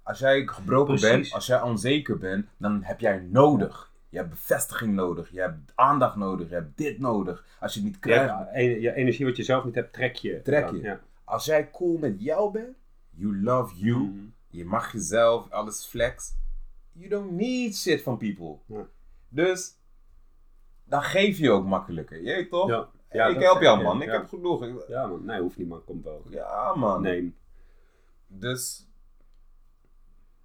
Als 0.02 0.18
jij 0.18 0.46
gebroken 0.46 0.94
Precies. 0.94 1.10
bent, 1.10 1.32
als 1.32 1.46
jij 1.46 1.62
onzeker 1.62 2.18
bent, 2.18 2.46
dan 2.56 2.82
heb 2.82 3.00
jij 3.00 3.26
nodig. 3.30 3.90
Je 4.08 4.16
hebt 4.16 4.30
bevestiging 4.30 4.94
nodig. 4.94 5.30
Je 5.30 5.40
hebt 5.40 5.72
aandacht 5.74 6.16
nodig. 6.16 6.48
Je 6.48 6.54
hebt 6.54 6.76
dit 6.76 6.98
nodig. 6.98 7.44
Als 7.60 7.74
je 7.74 7.80
het 7.80 7.88
niet 7.88 7.98
krijgt, 7.98 8.28
Ja, 8.28 8.58
je 8.58 8.94
energie 8.94 9.26
wat 9.26 9.36
je 9.36 9.42
zelf 9.42 9.64
niet 9.64 9.74
hebt, 9.74 9.92
trek 9.92 10.16
je. 10.16 10.42
Trek 10.42 10.70
je. 10.70 10.98
Als 11.24 11.44
jij 11.44 11.70
cool 11.70 11.98
met 11.98 12.22
jou 12.22 12.52
bent, 12.52 12.76
you 13.20 13.40
love 13.42 13.74
you, 13.76 13.98
Mhm. 13.98 14.26
je 14.48 14.64
mag 14.64 14.92
jezelf, 14.92 15.50
alles 15.50 15.86
flex. 15.86 16.34
You 16.92 17.08
don't 17.08 17.30
need 17.32 17.76
shit 17.76 18.02
van 18.02 18.16
people. 18.16 18.56
Ja. 18.66 18.86
Dus 19.28 19.76
dan 20.84 21.02
geef 21.02 21.38
je 21.38 21.50
ook 21.50 21.64
makkelijker. 21.66 22.16
Je 22.16 22.24
weet 22.24 22.50
toch? 22.50 22.68
Ja. 22.68 22.88
Ja, 23.12 23.26
ik 23.26 23.40
help 23.40 23.60
jou 23.60 23.82
man, 23.82 24.02
ik 24.02 24.10
heb 24.10 24.28
genoeg. 24.28 24.88
Ja 24.88 25.06
man, 25.06 25.24
nee 25.24 25.40
hoeft 25.40 25.56
niet 25.56 25.68
man, 25.68 25.84
komt 25.84 26.04
wel. 26.04 26.22
Ja 26.28 26.74
man. 26.74 27.02
Nee. 27.02 27.34
Dus 28.26 28.88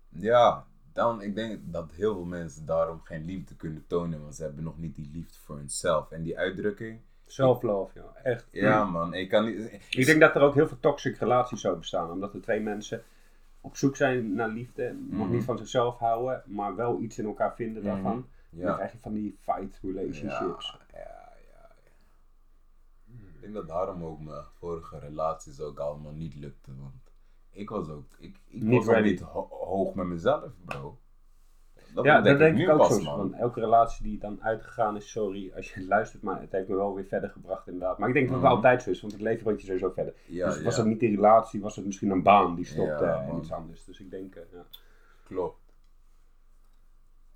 ja, 0.10 0.65
dan 0.94 1.22
ik 1.22 1.36
denk 1.36 1.60
dat 1.63 1.91
heel 1.91 2.13
veel 2.13 2.25
mensen 2.25 2.65
daarom 2.65 3.00
geen 3.03 3.25
liefde 3.25 3.55
kunnen 3.55 3.88
tonen, 3.88 4.22
want 4.22 4.36
ze 4.36 4.44
hebben 4.44 4.63
nog 4.63 4.77
niet 4.77 4.96
die 4.96 5.10
liefde 5.13 5.38
voor 5.39 5.58
hunzelf. 5.58 6.12
En 6.12 6.24
die 6.24 6.38
uitdrukking, 6.38 7.00
Self-love, 7.25 8.00
ja, 8.00 8.22
echt. 8.24 8.48
ja 8.51 8.84
man, 8.84 9.13
ik 9.13 9.29
kan 9.29 9.46
niet. 9.46 9.72
Ik 9.89 10.05
denk 10.05 10.20
dat 10.20 10.36
er 10.36 10.41
ook 10.41 10.53
heel 10.53 10.67
veel 10.67 10.79
toxic 10.79 11.17
relaties 11.17 11.62
zo 11.62 11.75
bestaan, 11.75 12.12
omdat 12.12 12.34
er 12.34 12.41
twee 12.41 12.60
mensen 12.60 13.03
op 13.62 13.77
zoek 13.77 13.96
zijn 13.96 14.34
naar 14.36 14.50
liefde, 14.50 14.96
nog 15.10 15.25
Mhm. 15.27 15.36
niet 15.36 15.44
van 15.44 15.58
zichzelf 15.58 15.98
houden, 15.98 16.44
maar 16.46 16.75
wel 16.75 17.00
iets 17.01 17.17
in 17.20 17.25
elkaar 17.25 17.55
vinden 17.55 17.84
Mhm. 17.84 17.91
daarvan. 17.94 18.27
En 18.51 18.58
dan 18.60 18.70
Ja. 18.70 18.75
krijg 18.75 18.91
je 18.91 18.98
van 18.98 19.13
die 19.13 19.38
fight 19.41 19.79
relationships. 19.82 20.77
Ja, 20.94 21.00
ja, 21.00 21.32
ja. 21.51 21.70
Ik 23.34 23.41
denk 23.41 23.53
dat 23.53 23.67
daarom 23.67 24.03
ook 24.03 24.20
mijn 24.20 24.44
vorige 24.53 25.00
relaties 25.00 25.60
ook 25.60 25.79
allemaal 25.79 26.12
niet 26.12 26.36
lukten. 26.36 26.77
Want 26.82 27.12
ik 27.51 27.70
was 27.70 27.89
ook, 27.89 28.05
ik, 28.20 28.39
ik 28.48 28.62
Niet 28.62 28.86
was 28.86 28.96
ook 28.98 29.03
niet 29.03 29.20
ho- 29.22 29.48
hoog 29.50 29.94
met 29.94 30.05
mezelf, 30.05 30.51
bro. 30.65 30.98
Dat 31.95 32.05
Ja, 32.05 32.21
dat 32.21 32.37
denk 32.37 32.57
ik 32.57 32.69
ook 32.69 32.77
pas, 32.77 33.01
man. 33.03 33.17
Want 33.17 33.33
elke 33.33 33.59
relatie 33.59 34.03
die 34.03 34.19
dan 34.19 34.43
uitgegaan 34.43 34.95
is, 34.95 35.11
sorry 35.11 35.51
als 35.55 35.73
je 35.73 35.85
luistert, 35.95 36.23
maar 36.23 36.41
het 36.41 36.51
heeft 36.51 36.67
me 36.67 36.75
wel 36.75 36.95
weer 36.95 37.05
verder 37.05 37.29
gebracht 37.29 37.67
inderdaad. 37.67 37.97
Maar 37.97 38.07
ik 38.07 38.13
denk 38.13 38.25
dat 38.27 38.35
het 38.35 38.45
Mhm. 38.45 38.55
altijd 38.55 38.81
zo 38.83 38.89
is, 38.89 39.01
want 39.01 39.13
het 39.13 39.21
leven 39.21 39.43
brengt 39.43 39.59
je 39.61 39.65
sowieso 39.67 39.89
verder. 39.89 40.13
Ja, 40.25 40.45
dus 40.47 40.61
was 40.61 40.77
het 40.77 40.85
niet 40.85 40.99
die 40.99 41.15
relatie, 41.15 41.61
was 41.61 41.75
het 41.75 41.85
misschien 41.85 42.09
een 42.09 42.23
baan 42.23 42.55
die 42.55 42.65
stopte 42.65 43.03
Ja, 43.05 43.23
en 43.23 43.37
iets 43.37 43.51
anders. 43.51 43.85
Dus 43.85 43.99
ik 43.99 44.09
denk, 44.11 44.35
eh, 44.35 44.43
ja. 44.53 44.63
Klopt. 45.23 45.57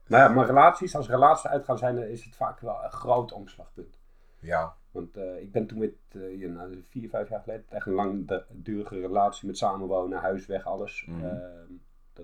Maar 0.07 0.19
ja, 0.19 0.27
maar 0.27 0.45
relaties, 0.45 0.95
als 0.95 1.09
relaties 1.09 1.47
uitgaan 1.49 1.77
zijn, 1.77 1.97
is 2.11 2.23
het 2.25 2.35
vaak 2.35 2.59
wel 2.59 2.83
een 2.83 2.91
groot 2.91 3.31
omslagpunt. 3.31 3.97
Ja. 4.39 4.75
Want 4.91 5.17
eh, 5.17 5.41
ik 5.41 5.51
ben 5.51 5.67
toen 5.67 5.79
met, 5.79 5.91
ja, 6.37 6.47
nou, 6.49 6.83
vier, 6.89 7.09
vijf 7.09 7.29
jaar 7.29 7.41
geleden, 7.41 7.65
echt 7.69 7.85
een 7.85 7.93
langdurige 7.93 8.99
relatie 8.99 9.47
met 9.47 9.57
samenwonen, 9.57 10.19
huis 10.19 10.45
weg, 10.45 10.65
alles. 10.65 11.05
Ehm, 11.07 11.73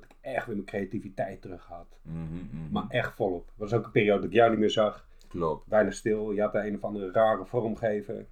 dat 0.02 0.10
ik 0.10 0.16
echt 0.22 0.46
weer 0.46 0.56
mijn 0.56 0.68
creativiteit 0.68 1.42
terug 1.42 1.66
had. 1.70 1.86
Mhm, 2.02 2.18
mhm. 2.18 2.72
Maar 2.72 2.84
echt 2.90 3.14
volop. 3.16 3.46
Het 3.46 3.56
was 3.58 3.74
ook 3.74 3.86
een 3.86 3.92
periode 3.92 4.20
dat 4.22 4.30
ik 4.30 4.36
jou 4.36 4.50
niet 4.50 4.60
meer 4.60 4.70
zag. 4.70 5.06
Klopt. 5.30 5.64
Weinig 5.70 5.94
stil. 5.94 6.32
Je 6.32 6.42
had 6.42 6.56
een 6.56 6.76
of 6.76 6.84
andere 6.84 7.12
rare 7.12 7.46
vormgever. 7.46 8.26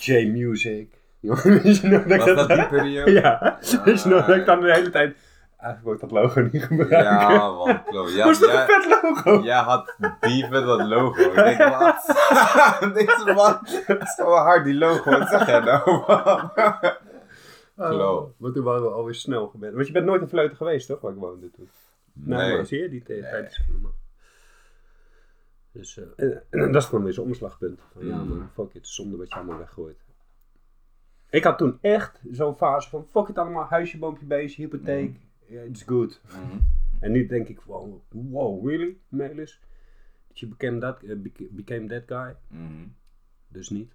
J-Music. 0.00 0.98
Dat 1.20 1.42
Was 1.42 2.24
dat 2.24 2.48
die 2.48 2.66
periode? 2.66 3.10
Ja. 3.12 3.58
Nog 3.84 4.26
dat 4.26 4.36
ik 4.36 4.44
dan 4.44 4.60
de 4.60 4.72
hele 4.72 4.90
tijd... 4.90 5.16
Eigenlijk 5.56 5.84
wordt 5.84 6.00
dat 6.00 6.10
logo 6.22 6.40
niet 6.52 6.64
gebruikt. 6.64 7.04
Ja, 7.04 7.50
man, 7.50 7.84
klopt. 7.84 8.14
Ja, 8.14 8.24
dat 8.24 8.38
jij- 8.38 8.60
een 8.60 8.66
vet 8.66 9.00
logo? 9.02 9.42
Jij 9.42 9.56
had 9.58 9.94
met 10.50 10.50
dat 10.50 10.86
logo. 10.86 11.22
Ik 11.22 11.34
denk, 11.34 11.58
wat? 11.78 12.04
Deze 12.94 13.32
man 13.34 13.58
is 14.00 14.14
zo 14.14 14.30
hard, 14.32 14.64
die 14.64 14.74
logo. 14.74 15.10
Wat 15.18 15.28
zeg 15.28 15.46
jij 15.46 15.60
nou, 15.60 15.90
man? 16.06 16.50
Klopt. 17.88 18.32
Oh, 18.32 18.40
maar 18.40 18.52
toen 18.52 18.64
waren 18.64 18.82
we 18.82 18.88
alweer 18.88 19.14
snel 19.14 19.48
gebed. 19.48 19.74
Want 19.74 19.86
je 19.86 19.92
bent 19.92 20.04
nooit 20.06 20.20
in 20.22 20.28
Vleuten 20.28 20.56
geweest, 20.56 20.86
toch? 20.86 21.00
Waar 21.00 21.12
ik 21.12 21.18
woonde 21.18 21.50
toen. 21.50 21.68
Nee, 22.12 22.56
maar 22.56 22.66
zie 22.66 22.82
je, 22.82 22.88
die 22.88 23.02
tijd 23.02 23.22
tijd 23.22 23.46
is. 23.50 23.62
Dus, 25.72 25.96
eh, 25.98 26.04
en, 26.16 26.42
en 26.50 26.72
dat 26.72 26.82
is 26.82 26.88
gewoon 26.88 27.04
weer 27.04 27.12
zo'n 27.12 27.24
omslagpunt. 27.26 27.80
Van, 27.92 28.06
ja 28.06 28.16
Mm. 28.16 28.28
man, 28.28 28.48
fuck 28.52 28.74
it, 28.74 28.88
zonde 28.88 29.16
wat 29.16 29.28
je 29.28 29.34
allemaal 29.34 29.58
weggooit. 29.58 29.98
Ik 31.30 31.44
had 31.44 31.58
toen 31.58 31.78
echt 31.80 32.20
zo'n 32.30 32.56
fase 32.56 32.88
van, 32.88 33.06
fuck 33.10 33.28
it 33.28 33.38
allemaal, 33.38 33.64
huisje, 33.64 33.98
boompje, 33.98 34.26
beestje, 34.26 34.62
hypotheek, 34.62 35.16
yeah, 35.46 35.64
it's 35.64 35.82
good. 35.82 36.20
Mhm. 36.26 36.58
En 37.00 37.12
nu 37.12 37.26
denk 37.26 37.48
ik, 37.48 37.60
wow, 37.60 38.00
wow 38.10 38.68
really, 38.68 38.96
Melis? 39.08 39.60
Dat 40.28 40.38
je 40.38 40.46
became 40.46 40.78
that, 40.78 41.02
eh, 41.02 41.16
beca- 41.16 41.44
became 41.50 41.86
that 41.86 42.02
guy? 42.06 42.36
Mhm. 42.58 42.86
Dus 43.48 43.68
niet. 43.68 43.92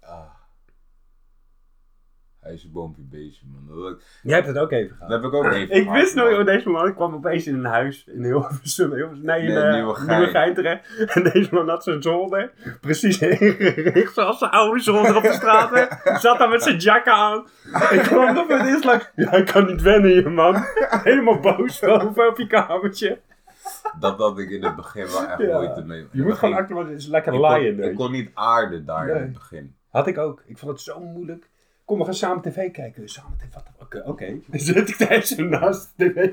Ah. 0.00 0.34
Huisje, 2.48 2.68
boompje, 2.70 3.02
beestje, 3.10 3.46
man. 3.52 3.82
Dat, 3.82 4.02
Jij 4.22 4.34
hebt 4.34 4.46
het 4.46 4.58
ook 4.58 4.70
even 4.72 4.96
gehad. 4.96 5.12
heb 5.12 5.22
ik 5.24 5.32
ook 5.32 5.44
even 5.44 5.76
Ik 5.76 5.90
wist 5.90 6.14
nog, 6.14 6.24
man. 6.24 6.34
joh, 6.34 6.46
deze 6.46 6.68
man 6.68 6.94
kwam 6.94 7.14
opeens 7.14 7.46
in 7.46 7.54
een 7.54 7.64
huis 7.64 8.04
in 8.06 8.24
Hilversum, 8.24 8.92
Hilversum 8.94 9.24
nee, 9.26 9.40
in 9.40 9.46
Nee, 9.54 9.62
eh, 9.62 9.74
Nieuwegein. 9.74 10.06
Nieuwegein 10.18 10.54
terecht. 10.54 10.88
En 11.14 11.22
deze 11.22 11.54
man 11.54 11.68
had 11.68 11.82
zijn 11.84 12.02
zolder, 12.02 12.52
precies 12.80 13.18
ingericht 13.22 14.14
zoals 14.14 14.38
zijn 14.38 14.50
oude 14.50 14.80
zolder 14.80 15.16
op 15.16 15.22
de 15.22 15.32
straat. 15.32 15.70
hè. 15.70 15.84
Zat 16.18 16.38
daar 16.38 16.48
met 16.48 16.62
zijn 16.62 16.76
jack 16.76 17.06
aan. 17.06 17.46
Ik 17.90 18.00
kwam 18.02 18.34
nog 18.34 18.48
met 18.48 18.66
eerst 18.66 18.84
like, 18.84 19.06
ja, 19.14 19.32
ik 19.32 19.46
kan 19.46 19.66
niet 19.66 19.82
wennen 19.82 20.10
hier, 20.10 20.30
man. 20.30 20.56
Helemaal 21.02 21.40
boos 21.40 21.78
boven 21.80 22.28
op 22.28 22.38
je 22.38 22.46
kamertje. 22.46 23.18
Dat 24.00 24.18
had 24.18 24.38
ik 24.38 24.50
in 24.50 24.64
het 24.64 24.76
begin 24.76 25.06
wel 25.06 25.26
echt 25.26 25.40
Ja. 25.42 25.56
moeite 25.60 25.84
mee. 25.84 26.06
Je 26.12 26.22
moet 26.22 26.34
gewoon 26.34 26.54
Ik- 26.54 26.60
acten, 26.60 26.76
want 26.76 26.88
het 26.88 26.98
is 26.98 27.06
lekker 27.06 27.32
ik 27.32 27.38
laaien. 27.40 27.82
ik 27.82 27.94
kon 27.94 28.12
niet 28.12 28.30
aarden 28.34 28.84
daar 28.84 29.08
in 29.08 29.16
het 29.22 29.32
begin. 29.32 29.74
Had 29.90 30.06
ik 30.06 30.18
ook. 30.18 30.42
Ik 30.46 30.58
vond 30.58 30.72
het 30.72 30.80
zo 30.80 31.00
moeilijk. 31.00 31.48
Kom, 31.88 31.98
we 31.98 32.04
gaan 32.04 32.14
samen 32.14 32.42
tv 32.42 32.70
kijken. 32.70 33.08
Samen 33.08 33.38
tv, 33.38 33.54
wat? 33.54 34.02
Oké. 34.06 34.26
Dan 34.46 34.60
zit 34.60 34.88
ik 34.88 34.96
thuis 34.96 35.28
zo 35.28 35.42
naast 35.42 35.92
de 35.96 36.12
tv. 36.12 36.30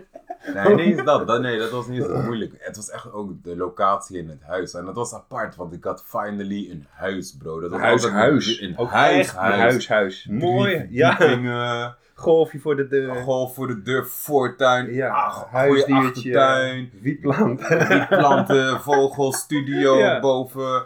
Nee, 0.54 0.76
niet 0.76 0.80
eens 0.98 1.04
dat. 1.04 1.28
dat. 1.28 1.42
Nee, 1.42 1.58
dat 1.58 1.70
was 1.72 1.88
niet 1.88 2.04
zo 2.04 2.22
moeilijk. 2.22 2.54
Het 2.58 2.76
was 2.76 2.90
echt 2.90 3.12
ook 3.12 3.44
de 3.44 3.56
locatie 3.58 4.18
in 4.18 4.30
het 4.30 4.42
huis. 4.44 4.74
En 4.74 4.86
dat 4.86 4.96
was 4.96 5.14
apart, 5.14 5.56
want 5.56 5.74
ik 5.74 5.84
had 5.84 6.04
finally 6.08 6.70
een 6.72 6.86
huis, 6.90 7.36
bro. 7.38 7.60
Dat 7.60 7.70
was 7.72 7.82
altijd 7.82 8.60
Een 8.62 8.78
Ook 8.78 8.90
huis, 8.92 9.18
echt 9.28 9.36
een 9.36 9.42
huis, 9.42 9.88
huis. 9.88 10.28
Mooi. 10.30 10.76
Drie 10.78 10.92
Ja. 10.92 11.98
Golfje 12.18 12.60
voor 12.60 12.76
de 12.76 12.88
deur. 12.88 13.16
golf 13.16 13.54
voor 13.54 13.68
de 13.68 13.82
deur, 13.82 14.06
voortuin, 14.08 14.94
Ja, 14.94 15.30
goede 15.30 15.50
huisdiertje. 15.58 15.96
achtertuin, 16.08 16.90
Wietplant. 17.02 17.62
planten, 18.10 18.80
vogels, 18.90 19.38
studio 19.38 19.98
Ja. 19.98 20.20
boven, 20.20 20.86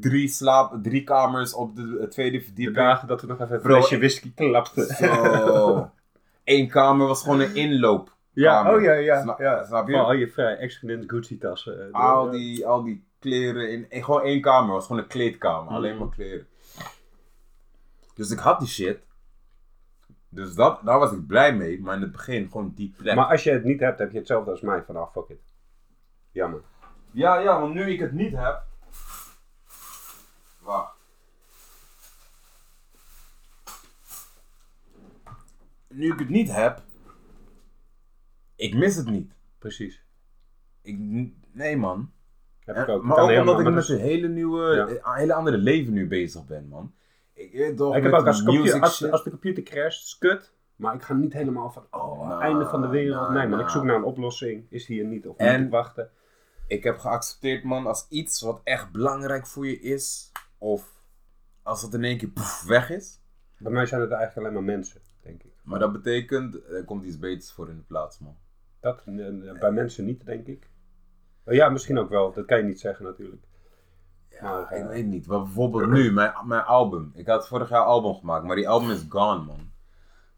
drie, 0.00 0.28
slaap, 0.28 0.78
drie 0.82 1.04
kamers 1.04 1.54
op 1.54 1.76
de 1.76 1.98
eh, 2.00 2.08
tweede 2.08 2.38
De 2.38 2.44
verdieping. 2.44 2.76
dagen 2.76 3.08
dat 3.08 3.20
we 3.20 3.26
nog 3.26 3.40
even 3.40 3.54
een 3.54 3.60
flesje 3.60 3.98
whisky 3.98 4.32
klapten. 4.34 4.86
Zo. 4.86 5.90
Eén 6.44 6.68
kamer 6.68 7.06
was 7.06 7.22
gewoon 7.22 7.40
een 7.40 7.54
inloop. 7.54 8.16
Ja, 8.32 8.74
oh 8.74 8.82
ja, 8.82 8.92
ja. 8.92 9.22
Snap, 9.22 9.38
ja. 9.40 9.64
snap 9.64 9.88
je? 9.88 9.96
Al 9.98 10.12
je 10.12 10.28
vrij 10.28 10.56
ex-vriendin 10.56 11.08
Gucci 11.10 11.38
tassen. 11.38 11.92
eh, 11.92 12.00
al, 12.00 12.30
die, 12.30 12.66
al 12.66 12.82
die 12.82 13.04
kleren 13.18 13.70
in 13.72 13.86
één- 13.90 14.04
gewoon 14.04 14.22
één 14.22 14.40
kamer. 14.40 14.72
was 14.74 14.86
gewoon 14.86 15.02
een 15.02 15.08
kleedkamer. 15.08 15.64
Mhm. 15.64 15.74
Alleen 15.74 15.98
maar 15.98 16.08
kleren. 16.08 16.46
Dus 18.14 18.30
ik 18.30 18.38
had 18.38 18.58
die 18.58 18.68
shit. 18.68 18.98
Dus 20.28 20.54
dat, 20.54 20.80
daar 20.84 20.98
was 20.98 21.12
ik 21.12 21.26
blij 21.26 21.56
mee. 21.56 21.80
Maar 21.80 21.94
in 21.96 22.02
het 22.02 22.12
begin 22.12 22.48
gewoon 22.50 22.72
die 22.74 22.94
plek. 22.96 23.14
Maar 23.14 23.24
als 23.26 23.42
je 23.44 23.50
het 23.50 23.64
niet 23.64 23.80
hebt, 23.80 23.98
heb 23.98 24.12
je 24.12 24.18
hetzelfde 24.18 24.50
als 24.50 24.60
mij. 24.60 24.82
Van, 24.82 24.96
ah, 24.96 25.10
fuck 25.12 25.28
it. 25.28 25.40
Jammer. 26.30 26.60
Ja, 27.10 27.38
ja, 27.38 27.60
want 27.60 27.74
nu 27.74 27.82
ik 27.90 28.00
het 28.00 28.12
niet 28.12 28.32
heb. 28.36 28.62
Wacht. 30.62 30.96
Nu 35.88 36.12
ik 36.12 36.18
het 36.18 36.28
niet 36.28 36.52
heb. 36.52 36.82
Ik 38.56 38.74
mis 38.74 38.96
het 38.96 39.06
niet. 39.06 39.32
Precies. 39.58 40.04
Ik, 40.82 40.98
nee 41.52 41.76
man. 41.76 42.10
Heb 42.64 42.76
ik 42.76 42.88
ook. 42.88 43.02
Maar 43.02 43.18
ook 43.18 43.38
omdat 43.38 43.60
ik 43.60 43.70
met 43.70 43.88
een 43.88 43.98
hele 43.98 44.28
nieuwe, 44.28 44.74
Ja. 44.74 44.88
een 45.12 45.18
hele 45.20 45.34
andere 45.34 45.56
leven 45.56 45.92
nu 45.92 46.06
bezig 46.08 46.46
ben, 46.46 46.68
man. 46.68 46.94
Ik, 47.32 47.52
weet 47.52 47.76
toch, 47.76 47.96
Ik 47.96 48.02
heb 48.02 48.12
ook 48.12 48.26
als, 48.26 48.42
computer, 48.42 48.80
als, 48.80 48.98
de 48.98 49.30
computer 49.30 49.62
crasht, 49.62 50.04
is 50.04 50.18
kut. 50.18 50.54
Maar 50.76 50.94
ik 50.94 51.02
ga 51.02 51.14
niet 51.14 51.32
helemaal 51.32 51.70
van, 51.70 51.86
oh, 51.90 52.28
Nou, 52.28 52.42
einde 52.42 52.66
van 52.66 52.80
de 52.80 52.88
wereld. 52.88 53.30
Nee, 53.30 53.46
man, 53.48 53.60
ik 53.60 53.68
zoek 53.68 53.82
naar 53.82 53.96
een 53.96 54.04
oplossing. 54.04 54.66
Is 54.68 54.86
die 54.86 55.00
er 55.00 55.06
niet 55.06 55.26
of 55.26 55.36
En- 55.36 55.56
moet 55.56 55.64
ik 55.66 55.70
wachten? 55.70 56.10
Ik 56.66 56.84
heb 56.84 56.98
geaccepteerd, 56.98 57.64
man, 57.64 57.86
als 57.86 58.06
iets 58.08 58.40
wat 58.40 58.60
echt 58.64 58.92
belangrijk 58.92 59.46
voor 59.46 59.66
je 59.66 59.80
is, 59.80 60.32
of 60.62 61.02
als 61.62 61.82
het 61.82 61.94
in 61.94 62.04
één 62.04 62.18
keer 62.18 62.28
poef, 62.28 62.64
weg 62.66 62.90
is. 62.90 63.20
Bij 63.58 63.72
mij 63.72 63.86
zijn 63.86 64.00
het 64.00 64.10
eigenlijk 64.10 64.40
alleen 64.46 64.64
maar 64.64 64.74
mensen, 64.74 65.00
denk 65.22 65.42
ik. 65.42 65.52
Maar 65.62 65.78
dat 65.78 65.92
betekent, 65.92 66.68
er 66.68 66.84
komt 66.84 67.04
iets 67.04 67.18
beters 67.18 67.52
voor 67.52 67.68
in 67.68 67.76
de 67.76 67.82
plaats, 67.82 68.18
man. 68.18 68.36
Dat 68.80 69.04
bij 69.60 69.72
mensen 69.72 70.04
niet, 70.04 70.26
denk 70.26 70.46
ik. 70.46 70.70
Oh 71.44 71.54
ja, 71.54 71.68
misschien 71.68 71.98
ook 71.98 72.08
wel. 72.08 72.32
Dat 72.32 72.46
kan 72.46 72.58
je 72.58 72.64
niet 72.64 72.80
zeggen 72.80 73.04
natuurlijk. 73.04 73.42
Ja, 74.30 74.42
Maar, 74.42 74.62
ik 74.62 74.82
eh, 74.82 74.86
weet 74.86 75.06
niet. 75.06 75.26
Maar 75.26 75.42
bijvoorbeeld 75.42 75.90
nu, 75.90 76.12
mijn, 76.12 76.32
mijn 76.44 76.64
album. 76.64 77.12
Ik 77.14 77.26
had 77.26 77.48
vorig 77.48 77.68
jaar 77.68 77.80
een 77.80 77.86
album 77.86 78.14
gemaakt, 78.14 78.44
maar 78.44 78.56
die 78.56 78.68
album 78.68 78.90
is 78.90 79.04
gone, 79.08 79.44
man. 79.44 79.70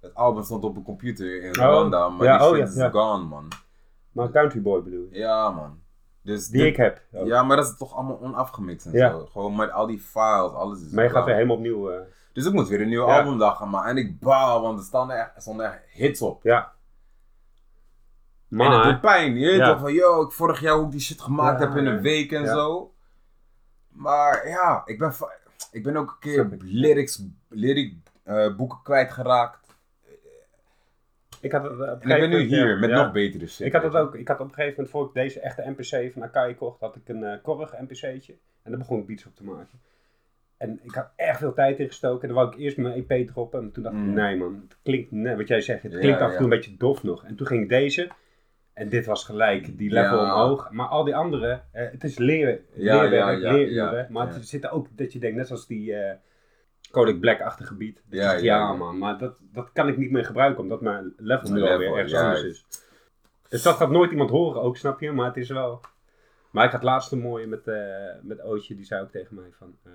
Het 0.00 0.14
album 0.14 0.42
stond 0.42 0.64
op 0.64 0.76
een 0.76 0.82
computer 0.82 1.42
in 1.42 1.52
Rwanda, 1.52 2.08
maar 2.08 2.26
ja, 2.26 2.38
die 2.38 2.46
oh, 2.46 2.52
shit 2.52 2.60
ja, 2.60 2.68
is 2.68 2.74
ja. 2.74 2.90
gone, 2.90 3.24
man. 3.24 3.48
Maar 4.12 4.30
Country 4.30 4.62
Boy 4.62 4.82
bedoel 4.82 5.08
je? 5.10 5.18
Ja, 5.18 5.50
man. 5.50 5.82
Dus 6.24 6.48
Die 6.48 6.66
ik 6.66 6.76
heb. 6.76 7.00
ook. 7.12 7.26
Ja, 7.26 7.42
maar 7.42 7.56
dat 7.56 7.66
is 7.66 7.76
toch 7.76 7.94
allemaal 7.94 8.20
onafgemixt 8.20 8.86
en 8.86 8.92
Ja. 8.92 9.10
zo. 9.10 9.26
Gewoon 9.26 9.56
met 9.56 9.70
al 9.70 9.86
die 9.86 9.98
files, 10.00 10.52
alles 10.52 10.80
is 10.82 10.90
Maar 10.90 11.04
je 11.04 11.10
gaat 11.10 11.24
weer 11.24 11.34
helemaal 11.34 11.56
opnieuw. 11.56 11.90
eh, 11.90 12.00
Dus 12.32 12.46
ik 12.46 12.52
moet 12.52 12.68
weer 12.68 12.80
een 12.80 12.88
nieuwe 12.88 13.06
Ja. 13.10 13.18
albumdag 13.18 13.56
gaan 13.58 13.70
maken. 13.70 13.90
En 13.90 13.96
ik 13.96 14.18
baal, 14.20 14.60
want 14.62 14.78
er 14.78 14.84
stonden 14.84 15.18
echt, 15.18 15.30
er 15.36 15.42
stonden 15.42 15.66
echt 15.66 15.80
hits 15.92 16.22
op. 16.22 16.42
ja. 16.42 16.72
En 18.50 18.60
het 18.60 18.68
Maar, 18.68 18.84
doet 18.92 19.00
pijn. 19.00 19.38
Je 19.38 19.46
weet 19.46 19.58
Ja. 19.58 19.70
toch 19.72 19.80
van, 19.80 19.92
yo, 19.92 20.22
ik 20.22 20.32
vorig 20.32 20.60
jaar 20.60 20.74
hoe 20.76 20.84
ik 20.84 20.90
die 20.90 21.00
shit 21.00 21.20
gemaakt 21.20 21.60
heb 21.60 21.76
in 21.76 21.86
een 21.86 22.00
week 22.00 22.32
en 22.32 22.46
zo. 22.46 22.94
Maar 23.88 24.48
ja, 24.48 24.82
ik 24.84 24.98
ben, 24.98 25.12
ik 25.70 25.82
ben 25.82 25.96
ook 25.96 26.10
een 26.10 26.18
keer 26.18 26.56
lyrics, 26.60 27.22
lyric 27.48 27.94
eh, 28.22 28.56
boeken 28.56 28.78
kwijtgeraakt. 28.82 29.63
Ik 31.44 31.52
had 31.52 31.62
het 31.62 31.72
eh, 31.80 31.92
op 31.92 32.04
een 32.04 32.10
En 32.10 32.16
ik 32.16 32.20
ben 32.20 32.28
nu 32.30 32.34
moment, 32.34 32.50
hier 32.50 32.68
ja, 32.68 32.78
met 32.78 32.90
ja. 32.90 33.02
nog 33.02 33.12
betere 33.12 33.46
shit. 33.46 33.66
Ik 33.66 33.72
had 33.72 33.82
het 33.82 33.94
ook. 33.94 34.14
Ik 34.14 34.28
had 34.28 34.40
op 34.40 34.46
een 34.48 34.54
gegeven 34.54 34.74
moment, 34.76 34.90
voor 34.94 35.06
ik 35.06 35.14
deze 35.14 35.40
echte 35.40 35.62
NPC 35.76 36.12
van 36.12 36.22
Akai 36.22 36.54
kocht, 36.54 36.80
had 36.80 36.96
ik 36.96 37.08
een 37.08 37.24
eh 37.24 37.42
korrig 37.42 37.74
NPC'tje. 37.80 38.32
En 38.62 38.70
daar 38.70 38.78
begon 38.78 39.00
ik 39.00 39.06
beats 39.06 39.26
op 39.26 39.34
te 39.36 39.44
maken. 39.44 39.80
En 40.56 40.80
ik 40.82 40.90
had 40.94 41.12
echt 41.16 41.38
veel 41.38 41.52
tijd 41.54 41.78
in 41.78 41.86
gestoken. 41.86 42.28
En 42.28 42.34
dan 42.34 42.36
wou 42.44 42.48
ik 42.54 42.58
eerst 42.60 42.76
mijn 42.76 43.04
EP 43.08 43.26
droppen. 43.26 43.60
En 43.60 43.72
toen 43.72 43.82
dacht 43.82 43.96
ik, 43.96 44.02
Mm. 44.02 44.12
nee 44.14 44.36
man, 44.36 44.54
het 44.68 44.78
klinkt, 44.82 45.10
nee, 45.10 45.36
wat 45.36 45.48
jij 45.48 45.60
zegt, 45.60 45.82
het 45.82 45.92
Ja, 45.92 45.98
klinkt 45.98 46.20
af 46.20 46.26
en 46.26 46.30
ja. 46.32 46.36
toe 46.36 46.44
een 46.44 46.56
beetje 46.58 46.76
dof 46.76 47.02
nog. 47.02 47.24
En 47.24 47.36
toen 47.36 47.46
ging 47.46 47.62
ik 47.62 47.68
deze. 47.68 48.08
En 48.72 48.88
dit 48.88 49.06
was 49.06 49.24
gelijk, 49.24 49.78
die 49.78 49.90
level 49.90 50.16
Ja. 50.18 50.22
omhoog. 50.34 50.70
Maar 50.70 50.86
al 50.86 51.04
die 51.04 51.16
andere, 51.16 51.60
eh, 51.72 51.90
het 51.90 52.04
is 52.04 52.18
leer, 52.18 52.60
Ja, 52.74 53.00
leerwerk, 53.00 53.40
ja, 53.42 53.52
ja, 53.54 53.90
ja, 53.92 54.06
maar 54.10 54.26
ja. 54.26 54.34
er 54.34 54.42
zit 54.44 54.68
ook 54.68 54.88
dat 54.96 55.12
je 55.12 55.18
denkt, 55.18 55.36
net 55.36 55.46
zoals 55.46 55.66
die 55.66 55.94
eh 55.94 56.14
Kodak 56.94 57.20
Black-achtige 57.20 57.68
gebied. 57.68 57.94
Dat 57.94 58.20
Ja, 58.20 58.32
ja, 58.32 58.72
man, 58.72 58.98
maar 58.98 59.18
dat, 59.18 59.40
dat 59.52 59.72
kan 59.72 59.88
ik 59.88 59.96
niet 59.96 60.10
meer 60.10 60.24
gebruiken. 60.24 60.62
Omdat 60.62 60.80
mijn 60.80 61.14
level 61.16 61.50
nu 61.52 61.62
alweer 61.62 61.94
ergens 61.94 62.14
anders 62.14 62.42
is. 62.42 62.66
Dus 63.48 63.62
dat 63.62 63.76
gaat 63.76 63.90
nooit 63.90 64.10
iemand 64.10 64.30
horen 64.30 64.62
ook, 64.62 64.76
snap 64.76 65.00
je? 65.00 65.12
Maar 65.12 65.26
het 65.26 65.36
is 65.36 65.48
wel... 65.48 65.80
Maar 66.50 66.64
ik 66.64 66.70
had 66.70 66.82
laatst 66.82 67.12
een 67.12 67.20
mooie 67.20 67.46
met, 67.46 67.66
eh 67.68 68.14
met 68.22 68.42
Ootje, 68.42 68.74
die 68.74 68.84
zei 68.84 69.02
ook 69.02 69.10
tegen 69.10 69.34
mij 69.34 69.52
van... 69.52 69.76
eh, 69.82 69.92